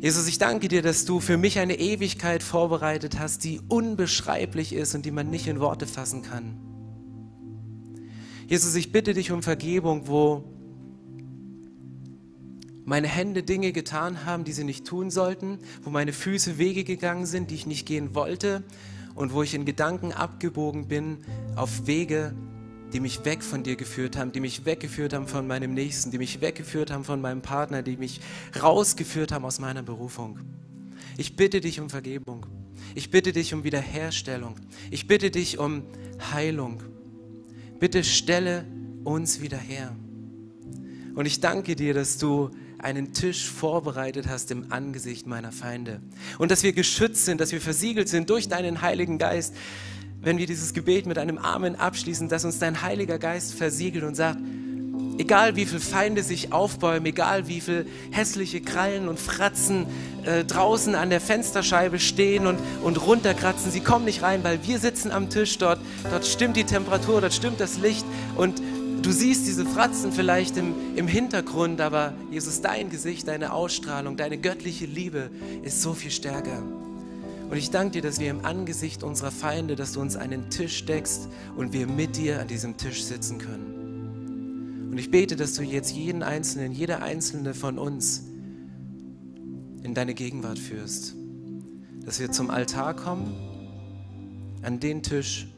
Jesus, 0.00 0.28
ich 0.28 0.38
danke 0.38 0.68
dir, 0.68 0.82
dass 0.82 1.04
du 1.04 1.18
für 1.18 1.36
mich 1.36 1.58
eine 1.58 1.78
Ewigkeit 1.78 2.42
vorbereitet 2.42 3.18
hast, 3.18 3.42
die 3.42 3.60
unbeschreiblich 3.68 4.72
ist 4.72 4.94
und 4.94 5.04
die 5.04 5.10
man 5.10 5.30
nicht 5.30 5.46
in 5.46 5.58
Worte 5.58 5.86
fassen 5.86 6.22
kann. 6.22 6.73
Jesus, 8.46 8.74
ich 8.74 8.92
bitte 8.92 9.14
dich 9.14 9.32
um 9.32 9.42
Vergebung, 9.42 10.06
wo 10.06 10.44
meine 12.84 13.08
Hände 13.08 13.42
Dinge 13.42 13.72
getan 13.72 14.26
haben, 14.26 14.44
die 14.44 14.52
sie 14.52 14.64
nicht 14.64 14.86
tun 14.86 15.10
sollten, 15.10 15.58
wo 15.82 15.90
meine 15.90 16.12
Füße 16.12 16.58
Wege 16.58 16.84
gegangen 16.84 17.26
sind, 17.26 17.50
die 17.50 17.54
ich 17.54 17.66
nicht 17.66 17.86
gehen 17.86 18.14
wollte 18.14 18.62
und 19.14 19.32
wo 19.32 19.42
ich 19.42 19.54
in 19.54 19.64
Gedanken 19.64 20.12
abgebogen 20.12 20.88
bin 20.88 21.18
auf 21.56 21.86
Wege, 21.86 22.34
die 22.92 23.00
mich 23.00 23.24
weg 23.24 23.42
von 23.42 23.62
dir 23.62 23.76
geführt 23.76 24.16
haben, 24.16 24.32
die 24.32 24.40
mich 24.40 24.66
weggeführt 24.66 25.14
haben 25.14 25.26
von 25.26 25.46
meinem 25.46 25.72
Nächsten, 25.72 26.10
die 26.10 26.18
mich 26.18 26.40
weggeführt 26.40 26.90
haben 26.90 27.04
von 27.04 27.20
meinem 27.20 27.42
Partner, 27.42 27.82
die 27.82 27.96
mich 27.96 28.20
rausgeführt 28.62 29.32
haben 29.32 29.44
aus 29.44 29.58
meiner 29.58 29.82
Berufung. 29.82 30.38
Ich 31.16 31.36
bitte 31.36 31.60
dich 31.60 31.80
um 31.80 31.88
Vergebung. 31.88 32.46
Ich 32.94 33.10
bitte 33.10 33.32
dich 33.32 33.54
um 33.54 33.64
Wiederherstellung. 33.64 34.56
Ich 34.90 35.08
bitte 35.08 35.30
dich 35.30 35.58
um 35.58 35.82
Heilung. 36.32 36.82
Bitte 37.78 38.04
stelle 38.04 38.66
uns 39.04 39.40
wieder 39.40 39.58
her. 39.58 39.94
Und 41.14 41.26
ich 41.26 41.40
danke 41.40 41.76
dir, 41.76 41.94
dass 41.94 42.18
du 42.18 42.50
einen 42.78 43.12
Tisch 43.12 43.48
vorbereitet 43.48 44.28
hast 44.28 44.50
im 44.50 44.70
Angesicht 44.70 45.26
meiner 45.26 45.52
Feinde. 45.52 46.00
Und 46.38 46.50
dass 46.50 46.62
wir 46.62 46.72
geschützt 46.72 47.24
sind, 47.24 47.40
dass 47.40 47.52
wir 47.52 47.60
versiegelt 47.60 48.08
sind 48.08 48.30
durch 48.30 48.48
deinen 48.48 48.82
Heiligen 48.82 49.18
Geist. 49.18 49.54
Wenn 50.20 50.38
wir 50.38 50.46
dieses 50.46 50.74
Gebet 50.74 51.06
mit 51.06 51.18
einem 51.18 51.38
Amen 51.38 51.76
abschließen, 51.76 52.28
dass 52.28 52.44
uns 52.44 52.58
dein 52.58 52.82
Heiliger 52.82 53.18
Geist 53.18 53.54
versiegelt 53.54 54.04
und 54.04 54.14
sagt, 54.14 54.40
Egal 55.16 55.54
wie 55.54 55.64
viele 55.64 55.80
Feinde 55.80 56.24
sich 56.24 56.52
aufbäumen, 56.52 57.06
egal 57.06 57.46
wie 57.46 57.60
viele 57.60 57.86
hässliche 58.10 58.60
Krallen 58.60 59.08
und 59.08 59.20
Fratzen 59.20 59.86
äh, 60.24 60.44
draußen 60.44 60.96
an 60.96 61.10
der 61.10 61.20
Fensterscheibe 61.20 62.00
stehen 62.00 62.48
und, 62.48 62.58
und 62.82 63.04
runterkratzen, 63.06 63.70
sie 63.70 63.80
kommen 63.80 64.06
nicht 64.06 64.22
rein, 64.22 64.42
weil 64.42 64.58
wir 64.66 64.78
sitzen 64.80 65.12
am 65.12 65.30
Tisch 65.30 65.56
dort, 65.58 65.78
dort 66.10 66.26
stimmt 66.26 66.56
die 66.56 66.64
Temperatur, 66.64 67.20
dort 67.20 67.32
stimmt 67.32 67.60
das 67.60 67.78
Licht 67.78 68.04
und 68.36 68.60
du 69.02 69.12
siehst 69.12 69.46
diese 69.46 69.64
Fratzen 69.64 70.10
vielleicht 70.12 70.56
im, 70.56 70.74
im 70.96 71.06
Hintergrund, 71.06 71.80
aber 71.80 72.12
Jesus, 72.32 72.60
dein 72.60 72.90
Gesicht, 72.90 73.28
deine 73.28 73.52
Ausstrahlung, 73.52 74.16
deine 74.16 74.38
göttliche 74.38 74.86
Liebe 74.86 75.30
ist 75.62 75.80
so 75.80 75.94
viel 75.94 76.10
stärker. 76.10 76.60
Und 77.50 77.56
ich 77.56 77.70
danke 77.70 77.92
dir, 77.92 78.02
dass 78.02 78.18
wir 78.18 78.30
im 78.30 78.44
Angesicht 78.44 79.04
unserer 79.04 79.30
Feinde, 79.30 79.76
dass 79.76 79.92
du 79.92 80.00
uns 80.00 80.16
einen 80.16 80.50
Tisch 80.50 80.86
deckst 80.86 81.28
und 81.56 81.72
wir 81.72 81.86
mit 81.86 82.16
dir 82.16 82.40
an 82.40 82.48
diesem 82.48 82.76
Tisch 82.76 83.04
sitzen 83.04 83.38
können. 83.38 83.83
Und 84.94 85.00
ich 85.00 85.10
bete, 85.10 85.34
dass 85.34 85.54
du 85.54 85.64
jetzt 85.64 85.90
jeden 85.90 86.22
Einzelnen, 86.22 86.70
jeder 86.70 87.02
Einzelne 87.02 87.52
von 87.52 87.80
uns 87.80 88.22
in 89.82 89.92
deine 89.92 90.14
Gegenwart 90.14 90.56
führst. 90.56 91.16
Dass 92.04 92.20
wir 92.20 92.30
zum 92.30 92.48
Altar 92.48 92.94
kommen, 92.94 93.34
an 94.62 94.78
den 94.78 95.02
Tisch, 95.02 95.48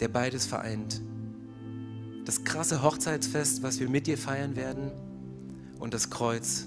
der 0.00 0.08
beides 0.08 0.46
vereint. 0.46 1.00
Das 2.24 2.42
krasse 2.42 2.82
Hochzeitsfest, 2.82 3.62
was 3.62 3.78
wir 3.78 3.88
mit 3.88 4.08
dir 4.08 4.18
feiern 4.18 4.56
werden, 4.56 4.90
und 5.78 5.94
das 5.94 6.10
Kreuz, 6.10 6.66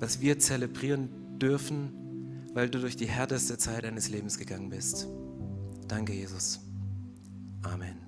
was 0.00 0.20
wir 0.20 0.38
zelebrieren 0.38 1.08
dürfen, 1.38 2.42
weil 2.52 2.68
du 2.68 2.80
durch 2.80 2.96
die 2.96 3.08
härteste 3.08 3.56
Zeit 3.56 3.84
deines 3.84 4.10
Lebens 4.10 4.36
gegangen 4.36 4.68
bist. 4.68 5.08
Danke, 5.88 6.12
Jesus. 6.12 6.60
Amen. 7.62 8.03